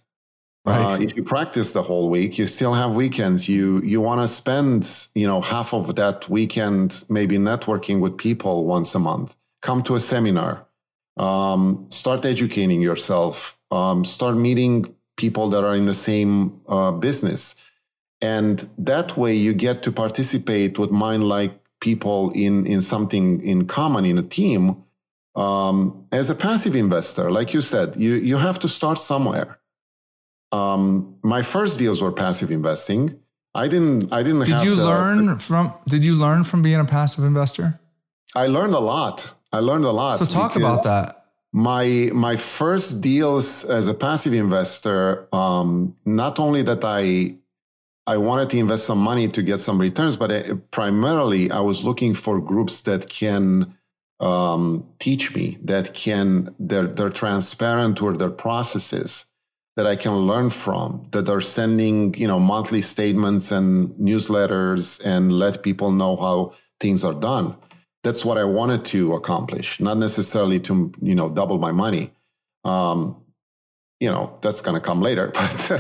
[0.67, 0.95] Right.
[0.95, 3.49] Uh, if you practice the whole week, you still have weekends.
[3.49, 8.65] You you want to spend you know half of that weekend maybe networking with people
[8.65, 9.37] once a month.
[9.63, 10.67] Come to a seminar.
[11.17, 13.57] Um, start educating yourself.
[13.71, 17.55] Um, start meeting people that are in the same uh, business,
[18.21, 24.05] and that way you get to participate with mind-like people in in something in common
[24.05, 24.83] in a team
[25.37, 29.59] um, as a passive investor, like you said, you, you have to start somewhere.
[30.53, 33.19] Um, my first deals were passive investing.
[33.55, 34.13] I didn't.
[34.13, 34.45] I didn't.
[34.45, 35.73] Did you the, learn from?
[35.89, 37.81] Did you learn from being a passive investor?
[38.35, 39.33] I learned a lot.
[39.53, 40.19] I learned a lot.
[40.19, 41.25] So talk about that.
[41.53, 45.27] My my first deals as a passive investor.
[45.35, 47.37] Um, not only that I
[48.07, 51.85] I wanted to invest some money to get some returns, but I, primarily I was
[51.85, 53.75] looking for groups that can
[54.21, 59.27] um, teach me that can they're, they're transparent or their processes
[59.77, 65.33] that I can learn from that are sending you know monthly statements and newsletters and
[65.33, 67.57] let people know how things are done.
[68.03, 72.13] That's what I wanted to accomplish, not necessarily to you know double my money.
[72.65, 73.17] Um,
[74.01, 75.71] you know that's going to come later but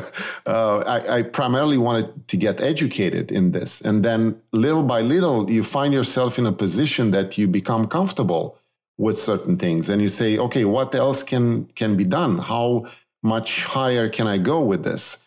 [0.47, 5.51] uh, I, I, primarily wanted to get educated in this and then little by little
[5.51, 8.59] you find yourself in a position that you become comfortable
[8.97, 12.87] with certain things and you say okay what else can can be done how
[13.35, 15.19] much higher can i go with this?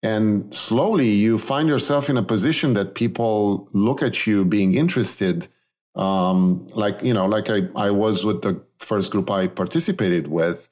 [0.00, 5.48] And slowly you find yourself in a position that people look at you being interested
[5.96, 10.68] um, like you know like I, I was with the first group i participated with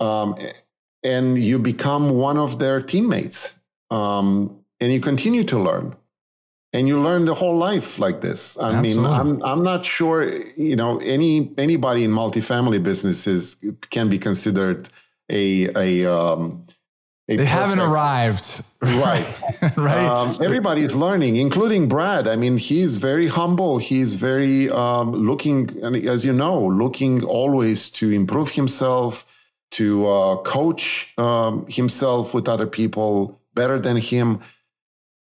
[0.00, 0.36] um,
[1.02, 3.58] and you become one of their teammates
[3.90, 5.96] um, and you continue to learn.
[6.74, 8.58] And you learn the whole life like this.
[8.58, 8.94] I Absolutely.
[8.96, 13.56] mean i'm i'm not sure you know any anybody in multifamily businesses
[13.88, 14.90] can be considered
[15.30, 16.64] a a um
[17.30, 19.42] a they perfect, haven't arrived right
[19.76, 25.12] right um, everybody is learning including brad i mean he's very humble he's very um,
[25.12, 25.68] looking
[26.06, 29.26] as you know looking always to improve himself
[29.70, 34.40] to uh, coach um, himself with other people better than him.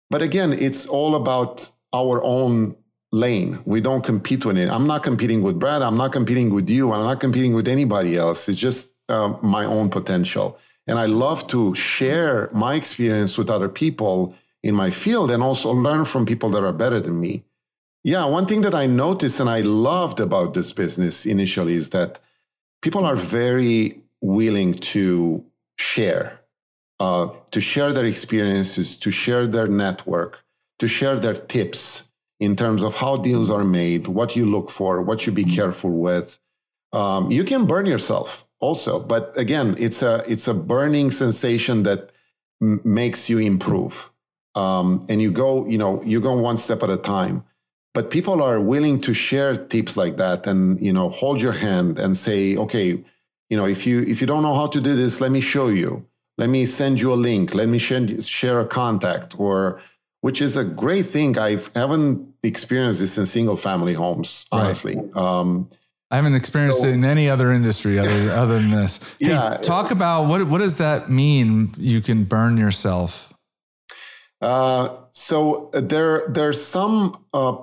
[0.10, 2.76] But again, it's all about our own
[3.12, 3.60] lane.
[3.66, 4.70] We don't compete with it.
[4.70, 5.82] I'm not competing with Brad.
[5.82, 6.92] I'm not competing with you.
[6.94, 8.48] I'm not competing with anybody else.
[8.48, 10.58] It's just uh, my own potential.
[10.88, 15.72] And I love to share my experience with other people in my field and also
[15.72, 17.44] learn from people that are better than me.
[18.04, 22.20] Yeah, one thing that I noticed and I loved about this business initially is that
[22.82, 25.46] people are very willing to
[25.78, 26.40] share,
[27.00, 30.44] uh, to share their experiences, to share their network,
[30.80, 35.02] to share their tips in terms of how deals are made, what you look for,
[35.02, 35.56] what you be mm-hmm.
[35.56, 36.40] careful with.
[36.94, 42.12] Um, you can burn yourself also, but again, it's a it's a burning sensation that
[42.62, 44.10] m- makes you improve,
[44.56, 47.44] um, and you go you know you go one step at a time.
[47.94, 52.00] But people are willing to share tips like that, and you know hold your hand
[52.00, 53.04] and say, okay,
[53.50, 55.68] you know, if you if you don't know how to do this, let me show
[55.68, 56.06] you.
[56.38, 57.54] Let me send you a link.
[57.54, 59.82] Let me share, share a contact, or
[60.22, 61.38] which is a great thing.
[61.38, 64.96] I haven't experienced this in single family homes, honestly.
[64.96, 65.16] Right.
[65.18, 65.70] Um,
[66.12, 69.16] I haven't experienced so, it in any other industry other, other than this.
[69.20, 71.72] Hey, yeah, talk about what what does that mean?
[71.78, 73.34] You can burn yourself.
[74.42, 77.58] Uh, so there there's some uh,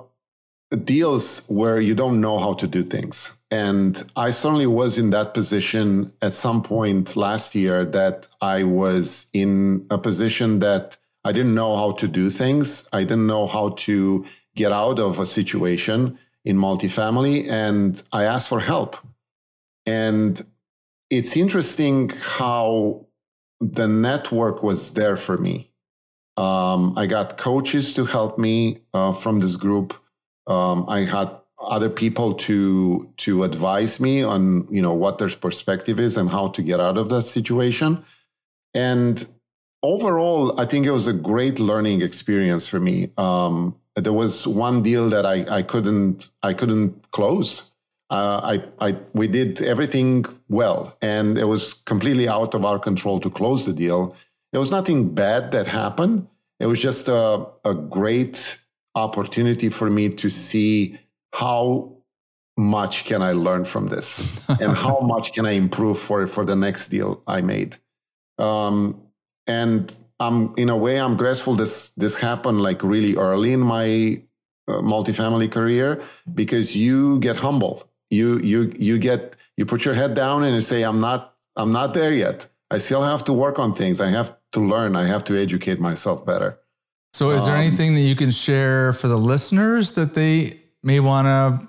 [0.83, 3.33] deals where you don't know how to do things.
[3.49, 9.27] And I certainly was in that position at some point last year that I was
[9.33, 12.87] in a position that I didn't know how to do things.
[12.91, 14.25] I didn't know how to
[14.55, 16.17] get out of a situation
[16.47, 17.45] in multifamily.
[17.49, 18.95] And I asked for help.
[19.85, 20.33] And
[21.09, 23.05] it's interesting how
[23.59, 25.71] the network was there for me.
[26.37, 29.93] Um, I got coaches to help me uh, from this group.
[30.45, 31.29] Um, I had
[31.59, 36.47] other people to to advise me on you know what their perspective is and how
[36.49, 38.03] to get out of that situation
[38.75, 39.27] and
[39.81, 44.81] overall i think it was a great learning experience for me um, there was one
[44.81, 47.71] deal that i, I couldn't i couldn't close
[48.09, 53.19] uh, I, I we did everything well and it was completely out of our control
[53.19, 54.15] to close the deal
[54.53, 56.27] It was nothing bad that happened.
[56.59, 58.59] It was just a, a great
[58.95, 60.97] opportunity for me to see
[61.33, 61.93] how
[62.57, 66.55] much can I learn from this and how much can I improve for for the
[66.55, 67.75] next deal I made.
[68.39, 69.01] Um,
[69.45, 74.21] and I'm in a way I'm grateful this this happened like really early in my
[74.67, 76.01] uh, multifamily career
[76.33, 77.83] because you get humble.
[78.09, 81.71] You you you get you put your head down and you say I'm not I'm
[81.71, 82.47] not there yet.
[82.69, 84.01] I still have to work on things.
[84.01, 84.95] I have to learn.
[84.95, 86.59] I have to educate myself better.
[87.13, 90.99] So, is there um, anything that you can share for the listeners that they may
[90.99, 91.67] want to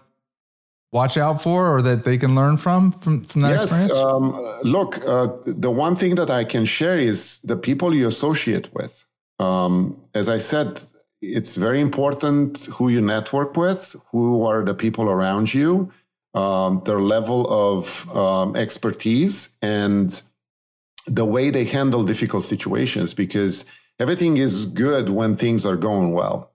[0.93, 3.95] watch out for or that they can learn from from, from that yes, experience?
[3.95, 4.31] Um,
[4.63, 9.05] look, uh, the one thing that I can share is the people you associate with.
[9.39, 10.81] Um, as I said,
[11.21, 15.93] it's very important who you network with, who are the people around you,
[16.35, 20.23] um, their level of um, expertise, and
[21.07, 23.65] the way they handle difficult situations because
[23.99, 26.53] everything is good when things are going well.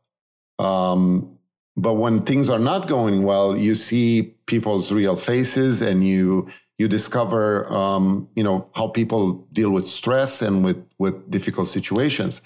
[0.60, 1.38] Um,
[1.76, 6.48] but when things are not going well, you see people's real faces and you
[6.78, 12.42] you discover um, you know how people deal with stress and with with difficult situations.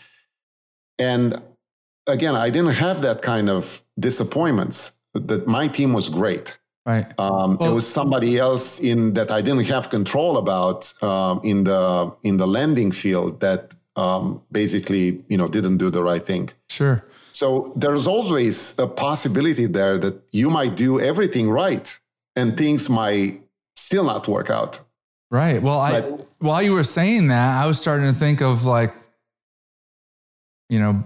[1.00, 1.42] And
[2.08, 4.94] again, I didn't have that kind of disappointments.
[5.14, 6.58] That my team was great.
[6.86, 7.08] Right.
[7.20, 11.66] Um, well, it was somebody else in that I didn't have control about um, in
[11.66, 16.50] the in the lending field that um, basically you know didn't do the right thing.
[16.70, 17.04] Sure.
[17.38, 21.88] So there's always a possibility there that you might do everything right
[22.36, 23.44] and things might
[23.76, 24.80] still not work out.
[25.30, 25.62] Right.
[25.62, 28.92] Well, but, I while you were saying that, I was starting to think of like,
[30.68, 31.04] you know,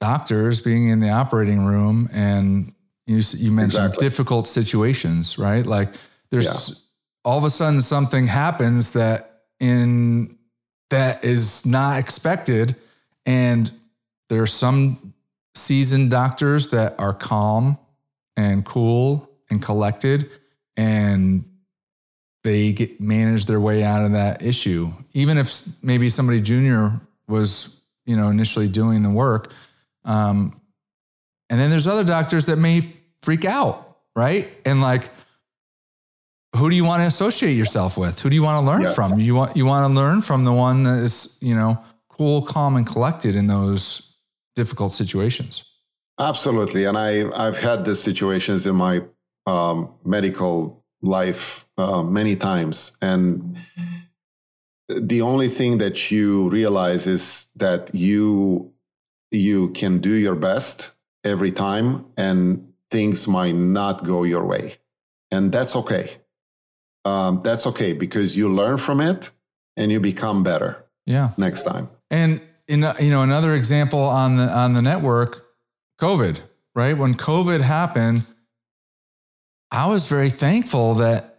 [0.00, 2.74] doctors being in the operating room and
[3.06, 4.06] you, you mentioned exactly.
[4.06, 5.64] difficult situations, right?
[5.64, 5.94] Like
[6.30, 6.74] there's yeah.
[7.24, 10.36] all of a sudden something happens that in
[10.90, 12.76] that is not expected.
[13.24, 13.70] And
[14.28, 15.03] there are some
[15.54, 17.78] seasoned doctors that are calm
[18.36, 20.28] and cool and collected
[20.76, 21.44] and
[22.42, 24.92] they get manage their way out of that issue.
[25.12, 29.52] Even if maybe somebody junior was, you know, initially doing the work,
[30.04, 30.60] um,
[31.48, 32.82] and then there's other doctors that may
[33.22, 34.50] freak out, right?
[34.66, 35.08] And like,
[36.56, 38.20] who do you want to associate yourself with?
[38.20, 38.94] Who do you want to learn yes.
[38.94, 39.18] from?
[39.18, 42.76] You want you want to learn from the one that is, you know, cool, calm,
[42.76, 44.13] and collected in those
[44.54, 45.70] difficult situations.
[46.18, 49.02] Absolutely, and I I've had these situations in my
[49.46, 53.56] um, medical life uh, many times, and
[54.88, 58.72] the only thing that you realize is that you
[59.30, 60.92] you can do your best
[61.24, 64.76] every time and things might not go your way
[65.34, 66.16] and that's okay.
[67.04, 69.30] Um, that's okay because you learn from it
[69.76, 71.30] and you become better yeah.
[71.36, 71.90] next time.
[72.10, 75.46] And in you know another example on the on the network
[76.00, 76.40] covid
[76.74, 78.24] right when covid happened
[79.70, 81.30] i was very thankful that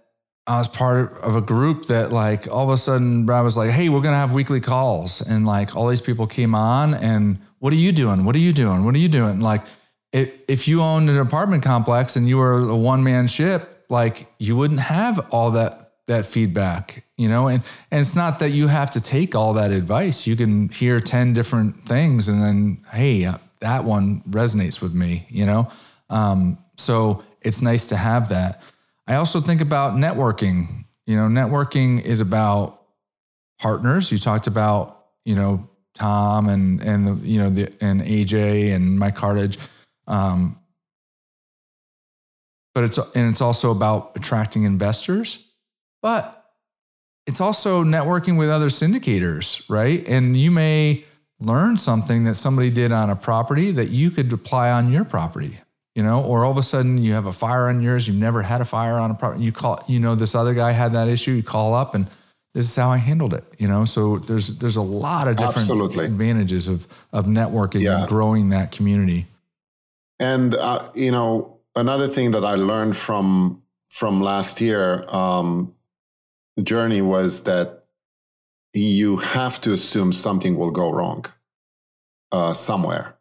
[0.47, 3.71] I was part of a group that like all of a sudden I was like,
[3.71, 5.19] hey, we're gonna have weekly calls.
[5.19, 8.25] And like all these people came on and what are you doing?
[8.25, 8.85] What are you doing?
[8.85, 9.39] What are you doing?
[9.39, 9.65] Like,
[10.13, 14.27] if, if you owned an apartment complex and you were a one man ship, like
[14.37, 18.67] you wouldn't have all that that feedback, you know, and and it's not that you
[18.67, 20.27] have to take all that advice.
[20.27, 25.45] You can hear 10 different things and then, hey, that one resonates with me, you
[25.45, 25.71] know?
[26.09, 28.61] Um, so it's nice to have that.
[29.07, 30.85] I also think about networking.
[31.05, 32.81] You know, networking is about
[33.59, 34.11] partners.
[34.11, 38.99] You talked about, you know, Tom and and the you know the and AJ and
[38.99, 39.57] Mike Cartage.
[40.07, 40.59] Um,
[42.73, 45.51] but it's and it's also about attracting investors,
[46.05, 46.53] but
[47.25, 50.07] it's also networking with other syndicators, right?
[50.07, 51.03] And you may
[51.39, 55.57] learn something that somebody did on a property that you could apply on your property,
[55.95, 58.43] you know, or all of a sudden you have a fire on yours, you've never
[58.43, 59.45] had a fire on a property.
[59.45, 62.07] You call, you know, this other guy had that issue, you call up and
[62.53, 63.43] this is how I handled it.
[63.57, 66.05] You know, so there's there's a lot of different Absolutely.
[66.05, 68.01] advantages of of networking yeah.
[68.01, 69.25] and growing that community.
[70.19, 75.73] And uh, you know, another thing that I learned from from last year um,
[76.61, 77.85] journey was that
[78.73, 81.25] you have to assume something will go wrong
[82.31, 83.15] uh, somewhere,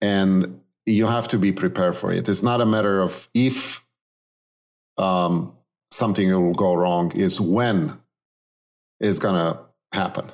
[0.00, 2.28] and you have to be prepared for it.
[2.28, 3.84] It's not a matter of if
[4.96, 5.52] um,
[5.90, 7.98] something will go wrong; is when
[9.00, 9.60] is going to
[9.92, 10.32] happen.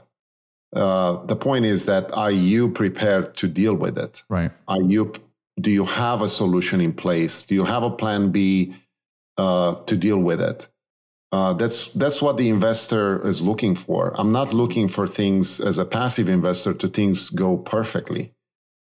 [0.74, 4.22] Uh, the point is that are you prepared to deal with it?
[4.28, 4.50] Right.
[4.68, 5.12] Are you?
[5.60, 7.44] Do you have a solution in place?
[7.44, 8.74] Do you have a plan B
[9.36, 10.68] uh, to deal with it?
[11.32, 14.12] Uh, that's that's what the investor is looking for.
[14.20, 18.34] I'm not looking for things as a passive investor to things go perfectly.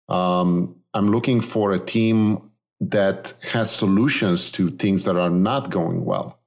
[0.09, 6.05] Um, I'm looking for a team that has solutions to things that are not going
[6.05, 6.41] well.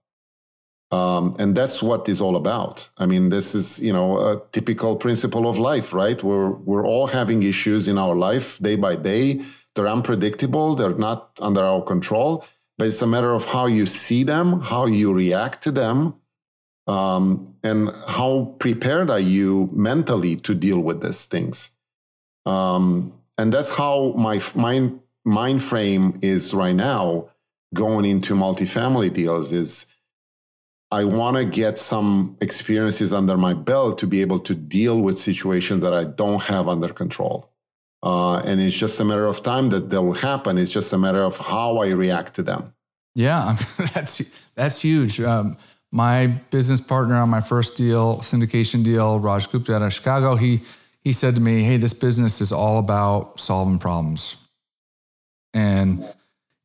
[0.91, 2.89] Um, and that's what is all about.
[2.97, 6.21] I mean, this is you know a typical principle of life, right?
[6.21, 9.41] We're we're all having issues in our life day by day.
[9.75, 10.75] They're unpredictable.
[10.75, 12.45] They're not under our control.
[12.77, 16.15] But it's a matter of how you see them, how you react to them,
[16.87, 21.71] um, and how prepared are you mentally to deal with these things.
[22.45, 27.29] Um, and that's how my mind mind frame is right now
[27.73, 29.87] going into multifamily deals is
[30.91, 35.17] I want to get some experiences under my belt to be able to deal with
[35.17, 37.49] situations that I don't have under control.
[38.05, 40.59] Uh, and it's just a matter of time that will happen.
[40.59, 42.73] It's just a matter of how I react to them.
[43.15, 43.57] Yeah,
[43.93, 45.19] that's that's huge.
[45.19, 45.57] Um,
[45.91, 50.61] my business partner on my first deal, syndication deal, Raj Gupta out of Chicago, he
[51.01, 54.45] he said to me, "Hey, this business is all about solving problems."
[55.53, 56.07] And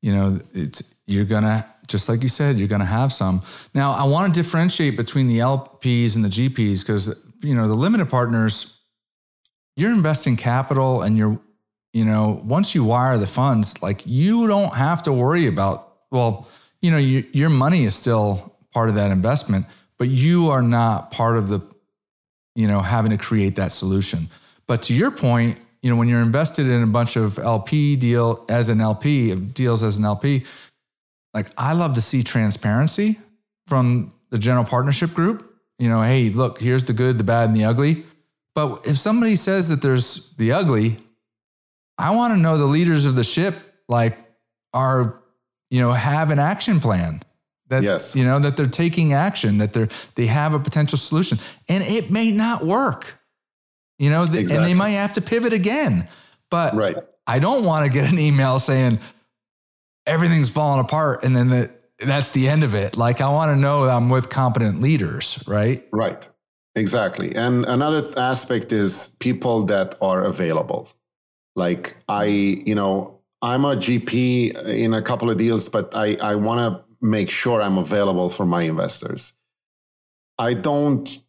[0.02, 3.42] you know, it's you're gonna just like you said, you're gonna have some.
[3.74, 7.74] Now, I want to differentiate between the LPs and the GPs because you know the
[7.74, 8.79] limited partners,
[9.76, 11.40] you're investing capital and you're,
[11.92, 15.86] you know, once you wire the funds, like you don't have to worry about.
[16.10, 16.48] Well,
[16.80, 19.66] you know, you, your money is still part of that investment,
[19.98, 21.60] but you are not part of the,
[22.54, 24.28] you know, having to create that solution.
[24.66, 28.44] But to your point, you know, when you're invested in a bunch of LP deal
[28.48, 30.44] as an LP deals as an LP,
[31.32, 33.18] like I love to see transparency
[33.66, 35.46] from the general partnership group.
[35.78, 38.04] You know, hey, look, here's the good, the bad, and the ugly.
[38.54, 40.96] But if somebody says that there's the ugly,
[41.98, 43.54] I want to know the leaders of the ship
[43.88, 44.18] like
[44.72, 45.22] are,
[45.70, 47.20] you know, have an action plan
[47.68, 48.16] that yes.
[48.16, 51.38] you know that they're taking action, that they're they have a potential solution,
[51.68, 53.20] and it may not work
[54.00, 54.56] you know, exactly.
[54.56, 56.08] and they might have to pivot again.
[56.50, 56.96] But right.
[57.26, 58.98] I don't want to get an email saying
[60.06, 62.96] everything's falling apart and then the, that's the end of it.
[62.96, 65.86] Like I want to know I'm with competent leaders, right?
[65.92, 66.26] Right.
[66.74, 67.34] Exactly.
[67.34, 70.88] And another aspect is people that are available.
[71.56, 76.34] Like I, you know, I'm a GP in a couple of deals, but I, I
[76.36, 79.32] want to make sure I'm available for my investors.
[80.38, 81.22] I don't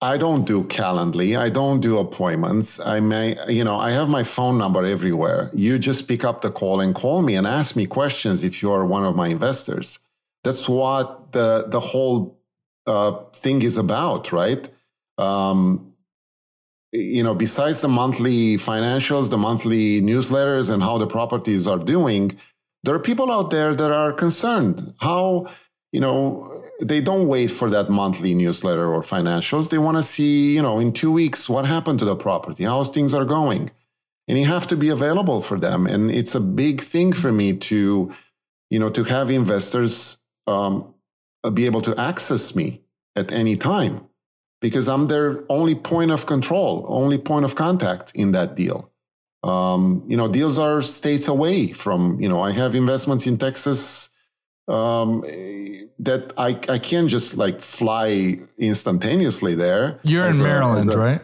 [0.00, 1.36] I don't do Calendly.
[1.36, 2.78] I don't do appointments.
[2.78, 5.50] I may, you know, I have my phone number everywhere.
[5.52, 8.84] You just pick up the call and call me and ask me questions if you're
[8.84, 9.98] one of my investors.
[10.44, 12.38] That's what the the whole
[12.86, 14.68] uh, thing is about, right?
[15.18, 15.94] Um,
[16.92, 22.38] you know, besides the monthly financials, the monthly newsletters, and how the properties are doing,
[22.84, 25.46] there are people out there that are concerned how
[25.92, 29.70] you know they don't wait for that monthly newsletter or financials.
[29.70, 32.84] They want to see, you know, in two weeks what happened to the property, how
[32.84, 33.70] things are going.
[34.28, 35.86] And you have to be available for them.
[35.86, 38.12] And it's a big thing for me to,
[38.70, 40.94] you know, to have investors um,
[41.54, 42.82] be able to access me
[43.16, 44.07] at any time
[44.60, 48.90] because I'm their only point of control, only point of contact in that deal.
[49.44, 54.10] Um, you know, deals are states away from, you know, I have investments in Texas
[54.66, 55.22] um,
[56.00, 60.00] that I, I can't just like fly instantaneously there.
[60.02, 61.22] You're in Maryland, a, right?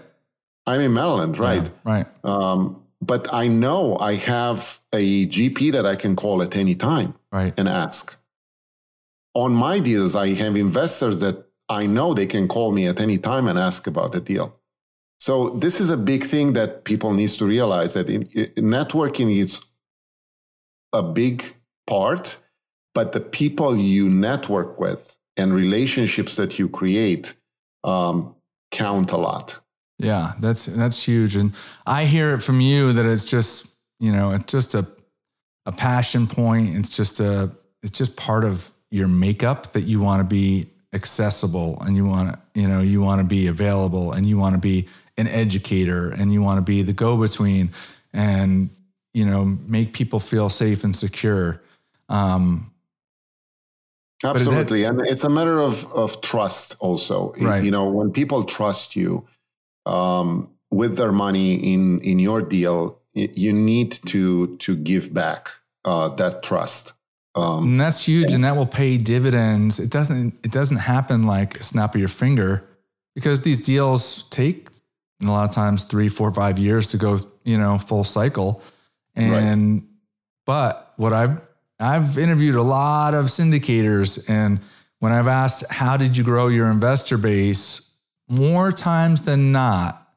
[0.67, 1.63] I'm in Maryland, right?
[1.63, 2.07] Yeah, right.
[2.25, 7.15] Um, but I know I have a GP that I can call at any time
[7.31, 7.53] right.
[7.57, 8.17] and ask.
[9.35, 13.19] On my deals, I have investors that I know they can call me at any
[13.19, 14.59] time and ask about the deal.
[15.19, 19.35] So this is a big thing that people needs to realize that in, in networking
[19.35, 19.65] is
[20.93, 21.55] a big
[21.87, 22.39] part
[22.95, 27.35] but the people you network with and relationships that you create
[27.83, 28.35] um,
[28.71, 29.59] count a lot.
[29.99, 31.55] Yeah, that's that's huge, and
[31.87, 34.87] I hear it from you that it's just you know it's just a
[35.67, 36.77] a passion point.
[36.77, 37.53] It's just a
[37.83, 42.33] it's just part of your makeup that you want to be accessible and you want
[42.33, 44.89] to you know you want to be available and you want to be
[45.19, 47.71] an educator and you want to be the go between
[48.13, 48.71] and
[49.13, 51.61] you know make people feel safe and secure.
[52.09, 52.71] Um,
[54.25, 54.85] Absolutely.
[54.85, 57.35] and it's a matter of, of trust also.
[57.41, 57.63] Right.
[57.63, 59.27] You know, when people trust you
[59.87, 65.51] um, with their money in, in your deal, you need to, to give back
[65.85, 66.95] uh, that trust.
[67.35, 68.27] Um, and that's huge.
[68.27, 69.81] And, and that will pay dividends.
[69.81, 72.65] It doesn't, it doesn't happen like a snap of your finger
[73.15, 74.69] because these deals take
[75.23, 78.63] a lot of times three, four, five years to go, you know, full cycle.
[79.17, 79.83] And, right.
[80.47, 81.41] but what I've
[81.81, 84.61] I've interviewed a lot of syndicators, and
[85.01, 87.97] when I've asked, how did you grow your investor base?
[88.29, 90.09] More times than not,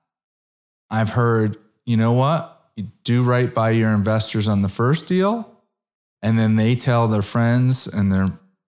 [0.90, 2.54] I've heard, you know what?
[2.76, 5.57] You do right by your investors on the first deal.
[6.22, 8.28] And then they tell their friends and their,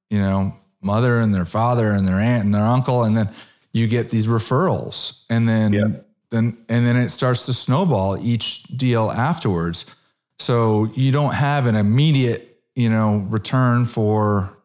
[0.10, 3.04] you know, mother and their father and their aunt and their uncle.
[3.04, 3.30] And then
[3.74, 5.26] you get these referrals.
[5.30, 5.88] And then, yeah.
[6.32, 9.96] then, and then it starts to snowball each deal afterwards.
[10.38, 14.58] So you don't have an immediate, you know, return for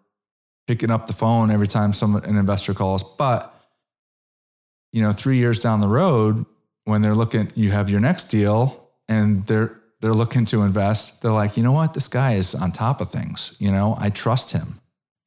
[0.67, 3.03] picking up the phone every time someone an investor calls.
[3.17, 3.51] But
[4.95, 6.47] you know, three years down the road,
[6.85, 11.23] when they're looking, you have your next deal, and they're they're looking to invest.
[11.23, 13.57] They're like, you know what, this guy is on top of things.
[13.59, 14.81] You know, I trust him,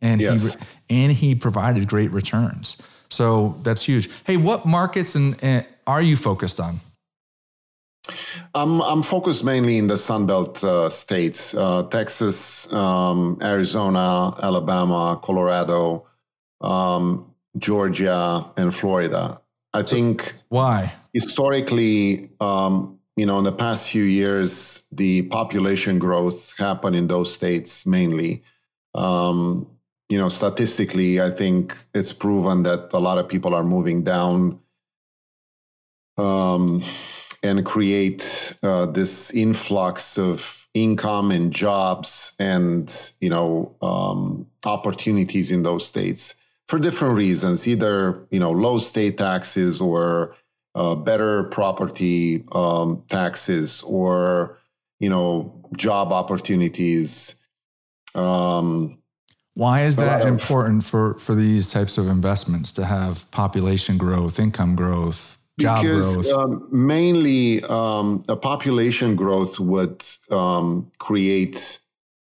[0.04, 0.56] and yes.
[0.88, 2.80] he and he provided great returns.
[3.10, 4.08] So that's huge.
[4.26, 6.80] Hey, what markets and, and are you focused on?
[8.54, 16.06] I'm I'm focused mainly in the Sunbelt uh, states: uh, Texas, um, Arizona, Alabama, Colorado,
[16.62, 19.42] um, Georgia, and Florida.
[19.74, 26.56] I think why historically, um, you know, in the past few years, the population growth
[26.58, 28.44] happened in those states mainly.
[28.94, 29.68] Um,
[30.08, 34.60] you know, statistically, I think it's proven that a lot of people are moving down.
[36.18, 36.82] Um,
[37.44, 45.64] and create uh, this influx of income and jobs and you know um, opportunities in
[45.64, 46.36] those states
[46.68, 50.36] for different reasons either you know low state taxes or
[50.78, 54.58] uh, better property um, taxes or
[55.00, 57.36] you know job opportunities
[58.16, 58.98] um,
[59.56, 64.40] why is that of, important for for these types of investments to have population growth
[64.40, 66.32] income growth job because, growth?
[66.32, 71.80] Um, mainly, um, a population growth would um, create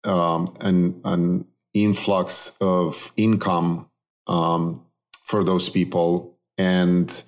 [0.06, 3.90] um, an, an influx of income
[4.28, 4.86] um,
[5.26, 7.24] for those people and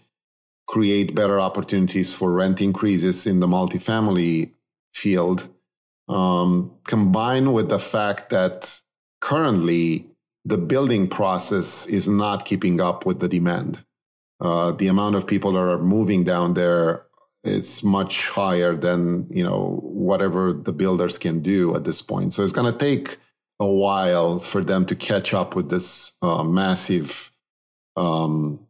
[0.71, 4.49] create better opportunities for rent increases in the multifamily
[4.93, 5.49] field.
[6.07, 8.79] Um, combined with the fact that
[9.19, 10.07] currently
[10.45, 13.83] the building process is not keeping up with the demand.
[14.39, 17.05] Uh, the amount of people that are moving down there
[17.43, 22.31] is much higher than you know whatever the builders can do at this point.
[22.33, 23.17] So it's going to take
[23.59, 27.29] a while for them to catch up with this uh, massive
[27.97, 28.65] um,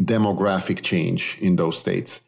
[0.00, 2.22] demographic change in those states.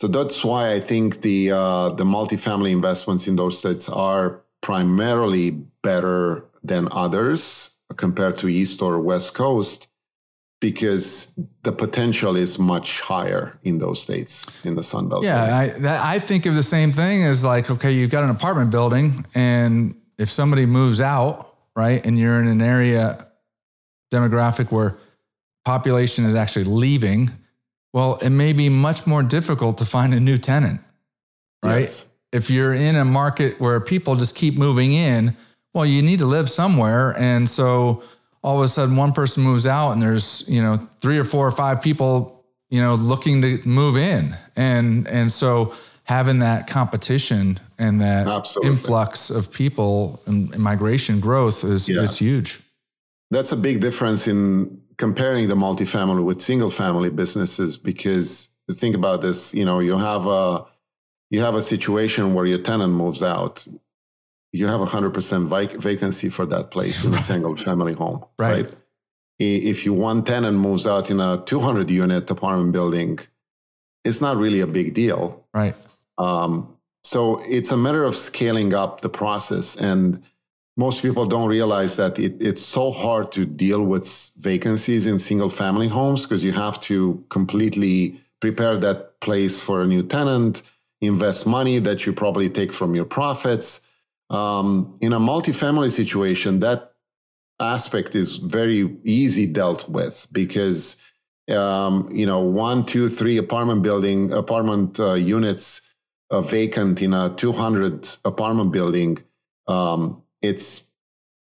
[0.00, 5.50] So that's why I think the uh, the multifamily investments in those states are primarily
[5.82, 9.88] better than others compared to East or West Coast
[10.60, 15.22] because the potential is much higher in those states in the Sun Belt.
[15.22, 18.30] Yeah, I, that, I think of the same thing as like, okay, you've got an
[18.30, 23.26] apartment building, and if somebody moves out, right, and you're in an area
[24.12, 24.96] demographic where
[25.64, 27.30] population is actually leaving,
[27.92, 30.80] well, it may be much more difficult to find a new tenant,
[31.64, 31.80] right?
[31.80, 32.06] Yes.
[32.32, 35.36] If you're in a market where people just keep moving in,
[35.72, 38.02] well, you need to live somewhere, and so
[38.44, 41.46] all of a sudden one person moves out and there's you know three or four
[41.46, 47.58] or five people you know looking to move in and and so having that competition
[47.78, 48.70] and that Absolutely.
[48.70, 52.02] influx of people and, migration growth is yeah.
[52.02, 52.60] is huge
[53.30, 59.20] that's a big difference in comparing the multifamily with single family businesses because think about
[59.20, 60.64] this you know you have a
[61.30, 63.66] you have a situation where your tenant moves out
[64.54, 68.64] you have a 100% vac- vacancy for that place in a single family home, right.
[68.64, 68.74] right?
[69.40, 73.18] If you one tenant moves out in a 200 unit apartment building,
[74.04, 75.44] it's not really a big deal.
[75.52, 75.74] Right.
[76.18, 79.74] Um, so it's a matter of scaling up the process.
[79.74, 80.22] And
[80.76, 85.48] most people don't realize that it, it's so hard to deal with vacancies in single
[85.48, 90.62] family homes because you have to completely prepare that place for a new tenant,
[91.00, 93.80] invest money that you probably take from your profits
[94.30, 96.92] um, in a multifamily situation, that
[97.60, 100.96] aspect is very easy dealt with because
[101.50, 105.82] um, you know one, two, three apartment building apartment uh, units
[106.30, 109.22] uh, vacant in a 200 apartment building.
[109.68, 110.90] Um, it's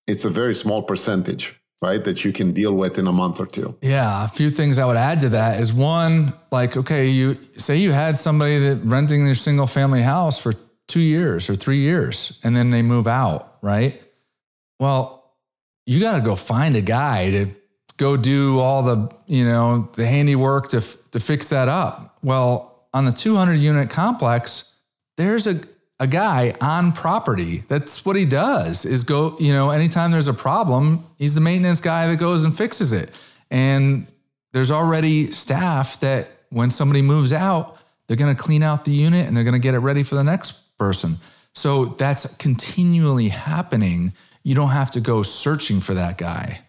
[0.08, 3.46] it's a very small percentage right that you can deal with in a month or
[3.46, 7.38] two yeah a few things i would add to that is one like okay you
[7.58, 10.54] say you had somebody that renting their single family house for
[10.88, 14.00] two years or three years and then they move out, right?
[14.80, 15.34] Well,
[15.88, 17.48] you got to go find a guy to
[17.98, 20.82] go do all the, you know, the handiwork to,
[21.12, 22.20] to fix that up.
[22.22, 24.80] Well, on the 200 unit complex,
[25.18, 25.62] there's a,
[26.04, 27.64] a guy on property.
[27.70, 31.80] That's what he does is go, you know, anytime there's a problem, he's the maintenance
[31.80, 33.10] guy that goes and fixes it.
[33.50, 34.08] And
[34.52, 37.78] there's already staff that when somebody moves out,
[38.08, 40.16] they're going to clean out the unit and they're going to get it ready for
[40.16, 41.16] the next person.
[41.56, 44.12] So that's continually happening.
[44.44, 46.64] You don't have to go searching for that guy.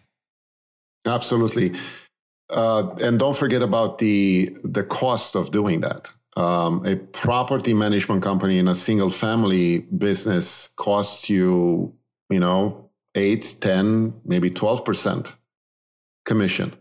[1.05, 1.73] Absolutely.
[2.49, 6.09] Uh, and don't forget about the the cost of doing that.
[6.35, 11.93] Um, a property management company in a single family business costs you,
[12.29, 15.33] you know, 8, 10, maybe 12%
[16.25, 16.75] commission.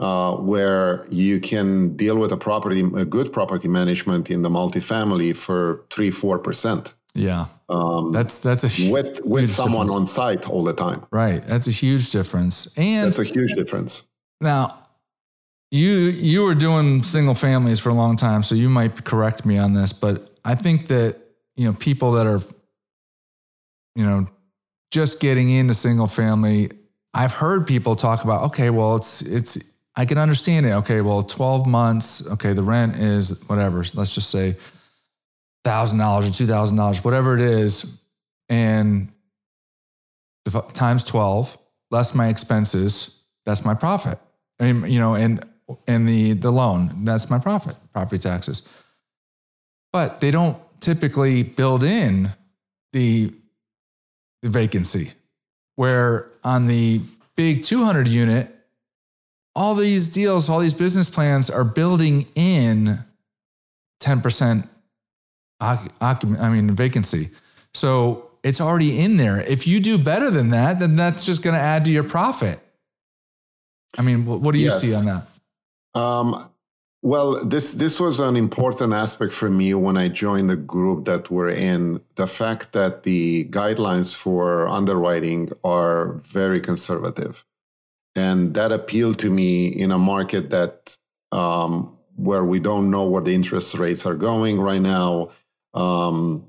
[0.00, 5.36] Uh, where you can deal with a property, a good property management in the multifamily
[5.36, 6.94] for three, four percent.
[7.14, 10.16] Yeah, um, that's that's a huge, with with someone difference.
[10.16, 11.04] on site all the time.
[11.10, 14.04] Right, that's a huge difference, and that's a huge difference.
[14.40, 14.78] Now,
[15.70, 19.58] you you were doing single families for a long time, so you might correct me
[19.58, 21.16] on this, but I think that
[21.56, 22.40] you know people that are
[23.94, 24.28] you know
[24.90, 26.70] just getting into single family.
[27.14, 30.70] I've heard people talk about okay, well, it's it's I can understand it.
[30.74, 33.78] Okay, well, 12 months, okay, the rent is whatever.
[33.94, 34.56] Let's just say
[35.64, 38.00] $1,000 or $2,000, whatever it is.
[38.48, 39.08] And
[40.72, 41.58] times 12,
[41.90, 44.20] less my expenses, that's my profit.
[44.60, 45.44] I mean, you know, and
[45.86, 48.68] and the the loan, that's my profit, property taxes.
[49.92, 52.32] But they don't typically build in
[52.92, 53.34] the,
[54.42, 55.12] the vacancy.
[55.76, 57.00] Where on the
[57.36, 58.54] big 200 unit,
[59.54, 62.98] all these deals, all these business plans are building in
[64.02, 64.68] 10%
[65.60, 67.30] occupant, I mean, vacancy.
[67.74, 69.40] So it's already in there.
[69.40, 72.58] If you do better than that, then that's just going to add to your profit.
[73.96, 74.80] I mean, what do you yes.
[74.80, 75.26] see on that?
[75.94, 76.50] Um,
[77.00, 81.30] well, this this was an important aspect for me when I joined the group that
[81.30, 82.00] we're in.
[82.16, 87.44] The fact that the guidelines for underwriting are very conservative
[88.18, 90.98] and that appealed to me in a market that
[91.30, 95.30] um, where we don't know where the interest rates are going right now
[95.74, 96.44] um,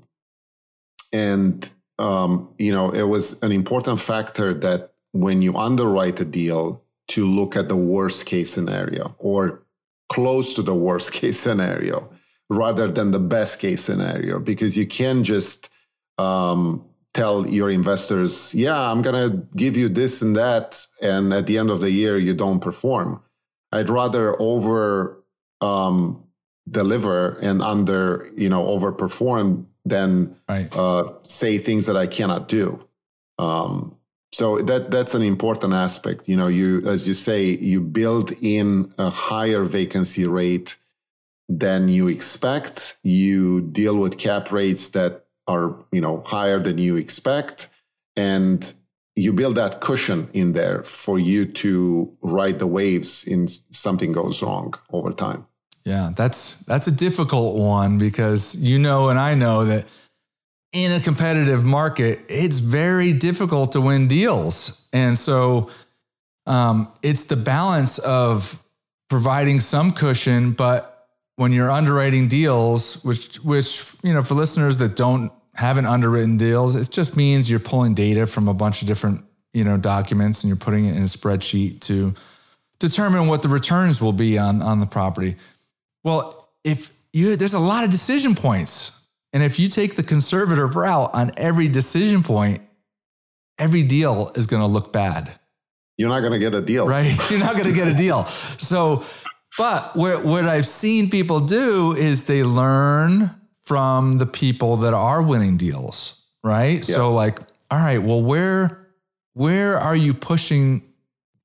[1.12, 6.82] and um, you know it was an important factor that when you underwrite a deal
[7.10, 9.62] to look at the worst case scenario or
[10.08, 12.10] close to the worst case scenario
[12.48, 15.70] rather than the best case scenario because you can just
[16.18, 16.84] um,
[17.14, 20.84] tell your investors, yeah, I'm going to give you this and that.
[21.00, 23.22] And at the end of the year, you don't perform.
[23.72, 25.22] I'd rather over
[25.60, 26.24] um,
[26.70, 30.68] deliver and under, you know, overperform than right.
[30.76, 32.86] uh, say things that I cannot do.
[33.38, 33.96] Um,
[34.32, 36.28] so that that's an important aspect.
[36.28, 40.76] You know, you as you say, you build in a higher vacancy rate
[41.48, 42.96] than you expect.
[43.02, 47.68] You deal with cap rates that are you know higher than you expect
[48.16, 48.72] and
[49.16, 54.42] you build that cushion in there for you to ride the waves in something goes
[54.42, 55.46] wrong over time
[55.84, 59.84] yeah that's that's a difficult one because you know and i know that
[60.72, 65.70] in a competitive market it's very difficult to win deals and so
[66.46, 68.62] um, it's the balance of
[69.08, 70.90] providing some cushion but
[71.40, 76.74] when you're underwriting deals, which which you know for listeners that don't haven't underwritten deals,
[76.74, 80.48] it just means you're pulling data from a bunch of different you know documents and
[80.48, 82.12] you're putting it in a spreadsheet to
[82.78, 85.36] determine what the returns will be on on the property.
[86.04, 88.99] Well, if you there's a lot of decision points,
[89.32, 92.62] and if you take the conservative route on every decision point,
[93.58, 95.38] every deal is going to look bad.
[95.96, 97.14] You're not going to get a deal, right?
[97.30, 98.24] You're not going to get a deal.
[98.24, 99.04] So
[99.58, 105.22] but what, what I've seen people do is they learn from the people that are
[105.22, 106.84] winning deals, right?
[106.84, 107.38] So like,
[107.70, 108.76] all right, well, where
[109.34, 110.82] where are you pushing,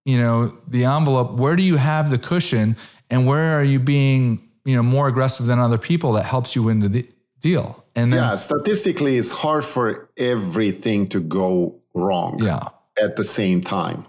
[0.05, 1.33] you know, the envelope?
[1.33, 2.77] Where do you have the cushion,
[3.09, 6.63] and where are you being, you know, more aggressive than other people that helps you
[6.63, 7.07] win the
[7.49, 7.85] deal?
[7.95, 12.39] And then, yeah, statistically, it's hard for everything to go wrong.
[12.41, 12.69] Yeah.
[12.97, 14.05] At the same time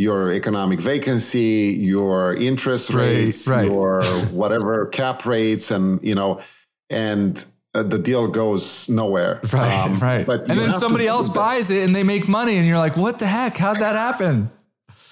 [0.00, 3.66] your economic vacancy, your interest rates, right, right.
[3.66, 4.02] your
[4.32, 6.40] whatever cap rates, and you know,
[6.88, 9.42] and uh, the deal goes nowhere.
[9.52, 10.26] Right, um, right.
[10.26, 13.18] But and then somebody else buys it and they make money, and you're like, "What
[13.18, 13.58] the heck?
[13.58, 14.50] How'd that happen?"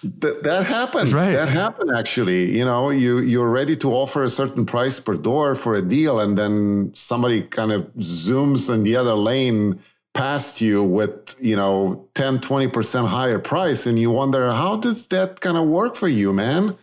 [0.02, 1.12] That, that happened.
[1.12, 1.32] Right.
[1.32, 2.56] That happened actually.
[2.56, 6.20] You know, you you're ready to offer a certain price per door for a deal,
[6.20, 9.80] and then somebody kind of zooms in the other lane
[10.14, 15.40] past you with you know 10 20% higher price and you wonder how does that
[15.40, 16.76] kind of work for you man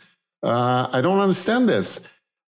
[0.43, 1.99] uh, i don't understand this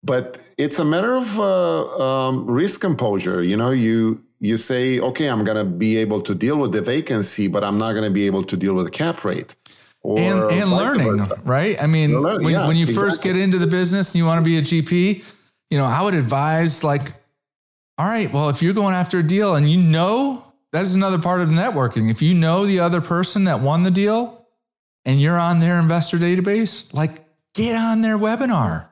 [0.05, 3.41] but it's a matter of uh, um, risk composure.
[3.41, 6.81] You know, you you say, okay, I'm going to be able to deal with the
[6.81, 9.55] vacancy, but I'm not going to be able to deal with the cap rate.
[10.17, 11.41] And and learning, versa.
[11.43, 11.81] right?
[11.81, 13.09] I mean, when, yeah, when you exactly.
[13.09, 15.23] first get into the business and you want to be a GP,
[15.69, 17.13] you know, I would advise like,
[17.97, 20.45] all right, well, if you're going after a deal and you know
[20.75, 22.11] that's another part of the networking.
[22.11, 24.45] If you know the other person that won the deal
[25.05, 28.89] and you're on their investor database, like get on their webinar.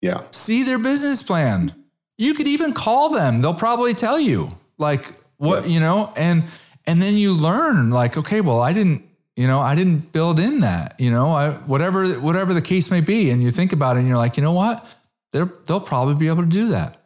[0.00, 0.22] Yeah.
[0.30, 1.72] See their business plan.
[2.18, 3.40] You could even call them.
[3.40, 5.72] They'll probably tell you like what, yes.
[5.72, 6.44] you know, and
[6.86, 9.04] and then you learn like okay, well, I didn't,
[9.36, 13.00] you know, I didn't build in that, you know, I, whatever whatever the case may
[13.00, 14.86] be and you think about it and you're like, "You know what?
[15.32, 16.98] They're, they'll probably be able to do that."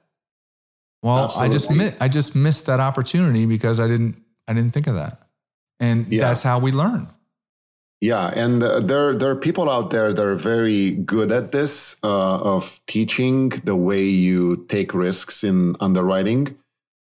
[1.03, 1.49] Well, Absolutely.
[1.49, 4.95] I just mi- I just missed that opportunity because I didn't I didn't think of
[4.95, 5.23] that.
[5.79, 6.23] And yeah.
[6.23, 7.09] that's how we learn.
[8.01, 11.97] Yeah, and uh, there there are people out there that are very good at this
[12.03, 16.59] uh, of teaching the way you take risks in underwriting,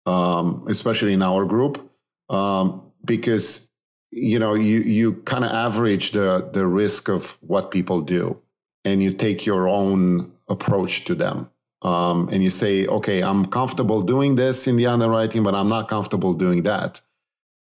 [0.06, 1.90] um, especially in our group,
[2.30, 3.68] um, because
[4.14, 8.40] you know you you kind of average the the risk of what people do,
[8.84, 11.50] and you take your own approach to them
[11.84, 15.88] um, and you say, okay, I'm comfortable doing this in the underwriting, but I'm not
[15.88, 17.00] comfortable doing that.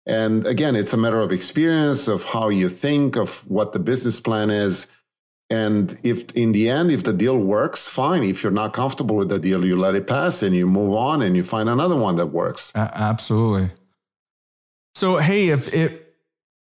[0.06, 4.20] And again, it's a matter of experience, of how you think, of what the business
[4.20, 4.88] plan is.
[5.48, 8.22] And if in the end, if the deal works, fine.
[8.22, 11.22] If you're not comfortable with the deal, you let it pass and you move on
[11.22, 12.72] and you find another one that works.
[12.74, 13.70] absolutely.
[14.94, 16.03] So, hey, if it,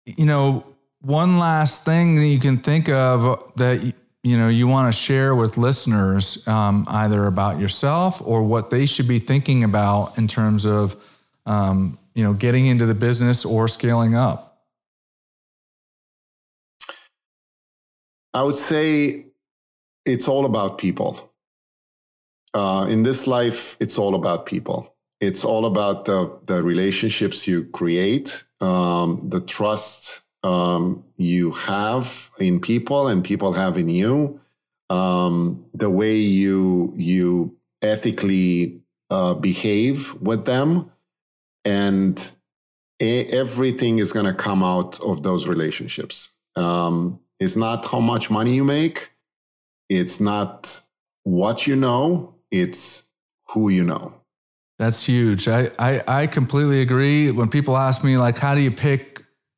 [0.06, 0.64] you know,
[1.02, 3.94] one last thing that you can think of that
[4.24, 8.86] you know you want to share with listeners um, either about yourself or what they
[8.86, 10.96] should be thinking about in terms of
[11.46, 14.48] um, you know getting into the business or scaling up?
[18.34, 19.26] I would say
[20.06, 21.30] it's all about people.
[22.54, 24.94] Uh, in this life it's all about people.
[25.22, 32.60] It's all about the, the relationships you create um, the trust um, you have in
[32.60, 34.40] people and people have in you,
[34.90, 40.92] um, the way you you ethically uh, behave with them,
[41.66, 42.36] and
[43.00, 46.34] a- everything is going to come out of those relationships.
[46.56, 49.12] Um, it's not how much money you make.
[49.90, 50.82] It's not
[51.24, 52.36] what you know.
[52.52, 53.10] It's
[53.50, 54.21] who you know.
[54.82, 55.48] That's huge.
[55.48, 57.30] I, I, I completely agree.
[57.30, 59.12] When people ask me like, how do you pick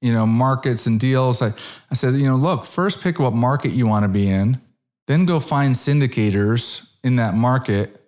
[0.04, 1.42] you know, markets and deals.
[1.42, 1.54] I,
[1.90, 4.60] I said, you know, look, first pick what market you want to be in,
[5.08, 8.02] then go find syndicators in that market.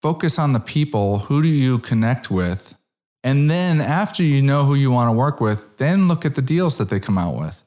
[0.00, 1.18] Focus on the people.
[1.18, 2.74] Who do you connect with?
[3.22, 6.42] And then after you know who you want to work with, then look at the
[6.42, 7.62] deals that they come out with.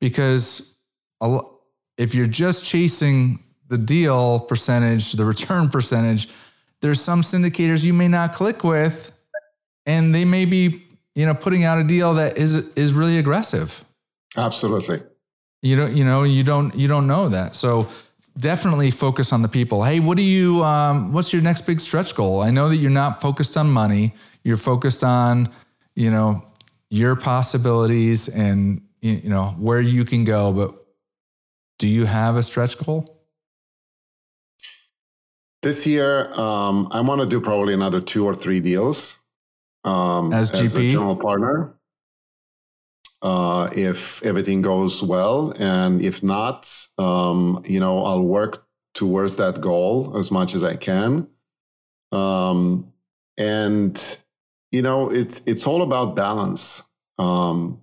[0.00, 0.80] Because
[1.98, 6.28] if you're just chasing the deal percentage, the return percentage,
[6.80, 9.12] there's some syndicators you may not click with,
[9.86, 13.84] and they may be you know, putting out a deal that is is really aggressive.
[14.36, 15.02] Absolutely.
[15.62, 17.56] You don't, you know, you don't, you don't know that.
[17.56, 17.88] So
[18.38, 19.82] definitely focus on the people.
[19.82, 22.40] Hey, what do you, um, what's your next big stretch goal?
[22.40, 24.14] I know that you're not focused on money.
[24.44, 25.48] You're focused on,
[25.96, 26.46] you know,
[26.88, 30.52] your possibilities and you know where you can go.
[30.52, 30.76] But
[31.80, 33.17] do you have a stretch goal?
[35.62, 39.18] This year, um, I want to do probably another two or three deals
[39.84, 40.62] um, as, GP?
[40.62, 41.74] as a general partner.
[43.20, 49.60] Uh, if everything goes well, and if not, um, you know, I'll work towards that
[49.60, 51.26] goal as much as I can.
[52.12, 52.92] Um,
[53.36, 54.18] and
[54.70, 56.84] you know, it's it's all about balance
[57.18, 57.80] um,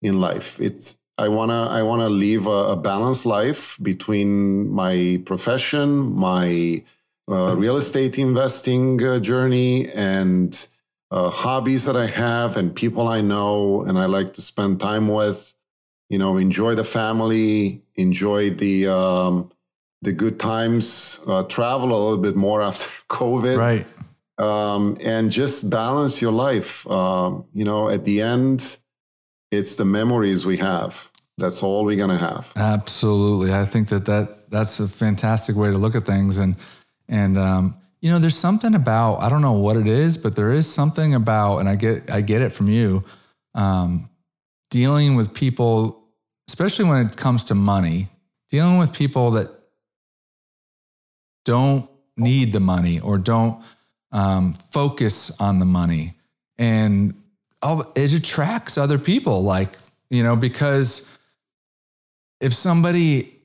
[0.00, 0.58] in life.
[0.60, 6.82] It's I wanna I wanna live a, a balanced life between my profession, my
[7.30, 10.68] uh, real estate investing uh, journey, and
[11.10, 15.08] uh, hobbies that I have and people I know and I like to spend time
[15.08, 15.54] with.
[16.08, 19.50] You know, enjoy the family, enjoy the um,
[20.02, 23.86] the good times, uh, travel a little bit more after COVID, right?
[24.38, 26.86] Um, and just balance your life.
[26.90, 28.78] Um, you know, at the end,
[29.50, 31.10] it's the memories we have.
[31.38, 32.52] That's all we're gonna have.
[32.56, 36.56] Absolutely, I think that that that's a fantastic way to look at things, and
[37.08, 40.52] and um, you know, there's something about I don't know what it is, but there
[40.52, 43.04] is something about, and I get I get it from you,
[43.54, 44.10] um,
[44.70, 46.04] dealing with people,
[46.48, 48.08] especially when it comes to money,
[48.50, 49.48] dealing with people that
[51.44, 53.62] don't need the money or don't
[54.10, 56.14] um, focus on the money,
[56.58, 57.14] and
[57.94, 59.76] it attracts other people, like
[60.10, 61.16] you know, because
[62.40, 63.38] if somebody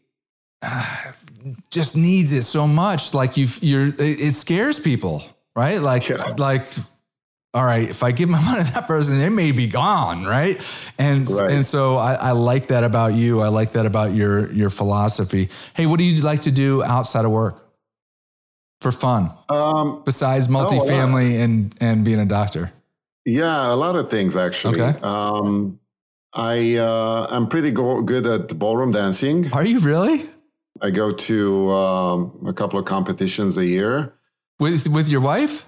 [0.63, 1.11] uh,
[1.69, 3.13] just needs it so much.
[3.13, 5.23] Like you, you're, it scares people,
[5.55, 5.81] right?
[5.81, 6.33] Like, yeah.
[6.37, 6.65] like,
[7.53, 10.57] all right, if I give my money to that person, it may be gone, right?
[10.97, 11.51] And right.
[11.51, 13.41] and so I, I, like that about you.
[13.41, 15.49] I like that about your your philosophy.
[15.73, 17.67] Hey, what do you like to do outside of work
[18.81, 19.31] for fun?
[19.49, 22.71] Um, besides multifamily oh, and and being a doctor.
[23.25, 24.79] Yeah, a lot of things actually.
[24.79, 24.99] Okay.
[25.01, 25.79] Um,
[26.33, 29.51] I uh, I'm pretty go- good at ballroom dancing.
[29.51, 30.29] Are you really?
[30.81, 34.13] I go to um, a couple of competitions a year.
[34.59, 35.65] With with your wife?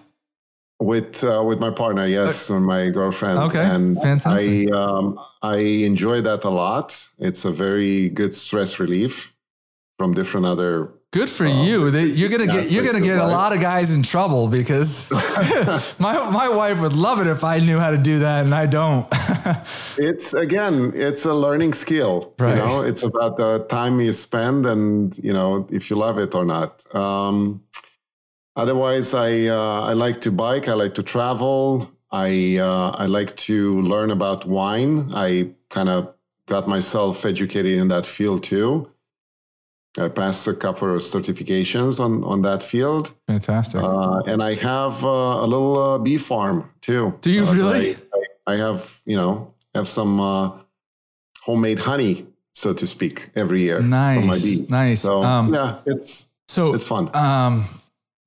[0.80, 3.40] With uh, with my partner, yes, uh, my girlfriend.
[3.40, 4.72] Okay, and fantastic.
[4.72, 7.10] I um, I enjoy that a lot.
[7.18, 9.36] It's a very good stress relief
[9.98, 11.90] from different other Good for um, you.
[11.90, 15.10] You're gonna get you're gonna get a lot of guys in trouble because
[16.00, 18.68] my my wife would love it if I knew how to do that and I
[18.68, 19.08] don't.
[19.98, 22.36] it's again, it's a learning skill.
[22.38, 22.52] Right.
[22.52, 26.36] You know, it's about the time you spend and you know if you love it
[26.36, 26.84] or not.
[26.94, 27.64] Um,
[28.56, 30.68] otherwise, I uh, I like to bike.
[30.68, 31.90] I like to travel.
[32.12, 35.12] I uh, I like to learn about wine.
[35.16, 36.14] I kind of
[36.46, 38.92] got myself educated in that field too.
[40.00, 43.14] I passed a couple of certifications on, on that field.
[43.28, 43.82] Fantastic.
[43.82, 47.18] Uh, and I have uh, a little uh, bee farm too.
[47.22, 47.96] Do you uh, really?
[48.48, 50.52] I, I, have, you know, have some uh,
[51.42, 53.82] homemade honey, so to speak, every year.
[53.82, 54.70] Nice.
[54.70, 55.02] Nice.
[55.02, 57.14] So, um, yeah, it's, so it's fun.
[57.16, 57.66] Um,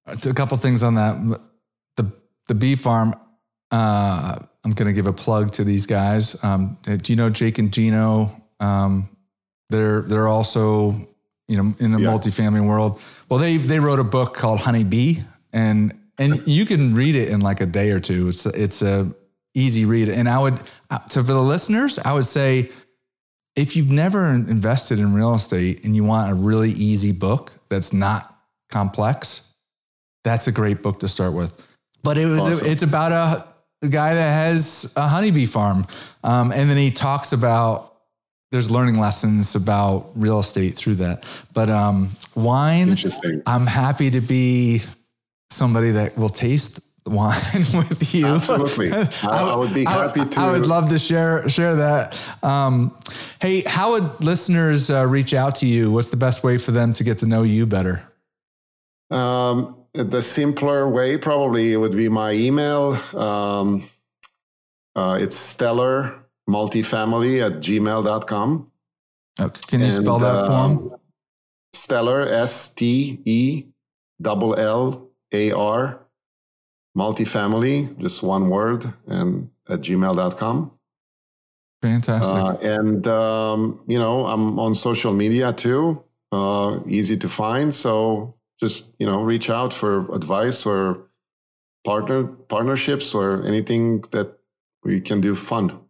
[0.07, 1.41] a couple things on that.
[1.97, 2.13] The,
[2.49, 3.15] the bee farm,
[3.71, 6.43] uh, I'm going to give a plug to these guys.
[6.45, 8.31] Um, do you know Jake and Gino?
[8.61, 9.09] Um,
[9.71, 11.09] they're, they're also
[11.49, 12.09] you know, in the yeah.
[12.09, 13.01] multifamily world.
[13.29, 15.23] Well, they they wrote a book called Honey Bee,
[15.53, 18.29] and and you can read it in like a day or two.
[18.29, 19.13] It's it's a
[19.55, 22.71] easy read, and I would uh, so for the listeners, I would say
[23.57, 27.93] if you've never invested in real estate and you want a really easy book that's
[27.93, 28.35] not
[28.71, 29.57] complex,
[30.25, 31.53] that's a great book to start with.
[32.03, 32.67] But it was awesome.
[32.67, 33.47] it's about a,
[33.83, 35.87] a, guy that has a honeybee farm,
[36.25, 37.92] um, and then he talks about
[38.53, 41.27] there's learning lessons about real estate through that.
[41.55, 42.95] But um, wine,
[43.47, 44.83] I'm happy to be
[45.51, 47.41] somebody that will taste wine
[47.75, 48.27] with you.
[48.27, 50.41] Absolutely, I, I, would be happy I, to.
[50.41, 52.17] I would love to share share that.
[52.45, 52.97] Um,
[53.41, 55.91] hey, how would listeners uh, reach out to you?
[55.91, 58.03] What's the best way for them to get to know you better?
[59.11, 62.95] Um, the simpler way probably would be my email.
[63.17, 63.85] Um,
[64.95, 66.22] uh, it's stellar
[66.53, 68.71] multifamily at gmail.com.
[69.41, 69.61] Okay.
[69.69, 70.93] Can you and, spell that for him?
[70.93, 70.97] Um,
[71.73, 73.65] stellar, S T E
[74.21, 76.01] double L A R,
[76.97, 80.73] multifamily, just one word, and at gmail.com.
[81.83, 82.35] Fantastic.
[82.35, 87.75] Uh, and, um, you know, I'm on social media too, uh, easy to find.
[87.75, 91.09] So just, you know, reach out for advice or
[91.85, 94.39] partner partnerships or anything that
[94.85, 95.81] we can do fun.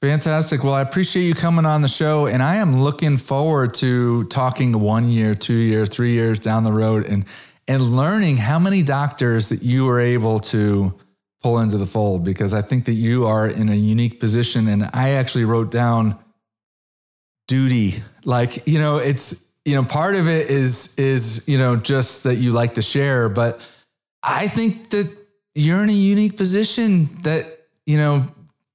[0.00, 0.64] Fantastic.
[0.64, 4.80] Well, I appreciate you coming on the show, and I am looking forward to talking
[4.80, 7.26] one year, two years, three years down the road, and
[7.68, 10.94] and learning how many doctors that you were able to
[11.42, 12.24] pull into the fold.
[12.24, 16.18] Because I think that you are in a unique position, and I actually wrote down
[17.46, 18.02] duty.
[18.24, 22.36] Like you know, it's you know, part of it is is you know just that
[22.36, 23.60] you like to share, but
[24.22, 25.14] I think that
[25.54, 28.26] you're in a unique position that you know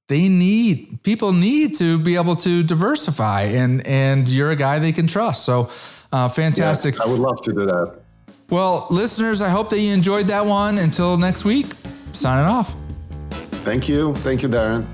[0.08, 4.92] they need people need to be able to diversify and and you're a guy they
[4.92, 5.44] can trust.
[5.44, 5.70] So
[6.12, 6.94] uh, fantastic.
[6.94, 8.00] Yes, i would love to do that.
[8.48, 10.78] Well listeners i hope that you enjoyed that one.
[10.78, 11.66] Until next week
[12.12, 12.76] signing off.
[13.64, 14.14] Thank you.
[14.14, 14.86] Thank you darren.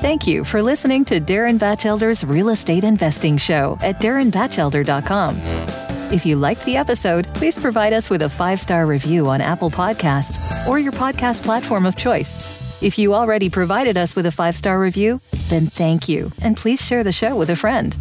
[0.00, 5.87] Thank you for listening to Darren Batchelder's Real Estate Investing Show at darrenbatchelder.com.
[6.10, 9.70] If you liked the episode, please provide us with a five star review on Apple
[9.70, 12.82] Podcasts or your podcast platform of choice.
[12.82, 16.84] If you already provided us with a five star review, then thank you, and please
[16.84, 17.94] share the show with a friend.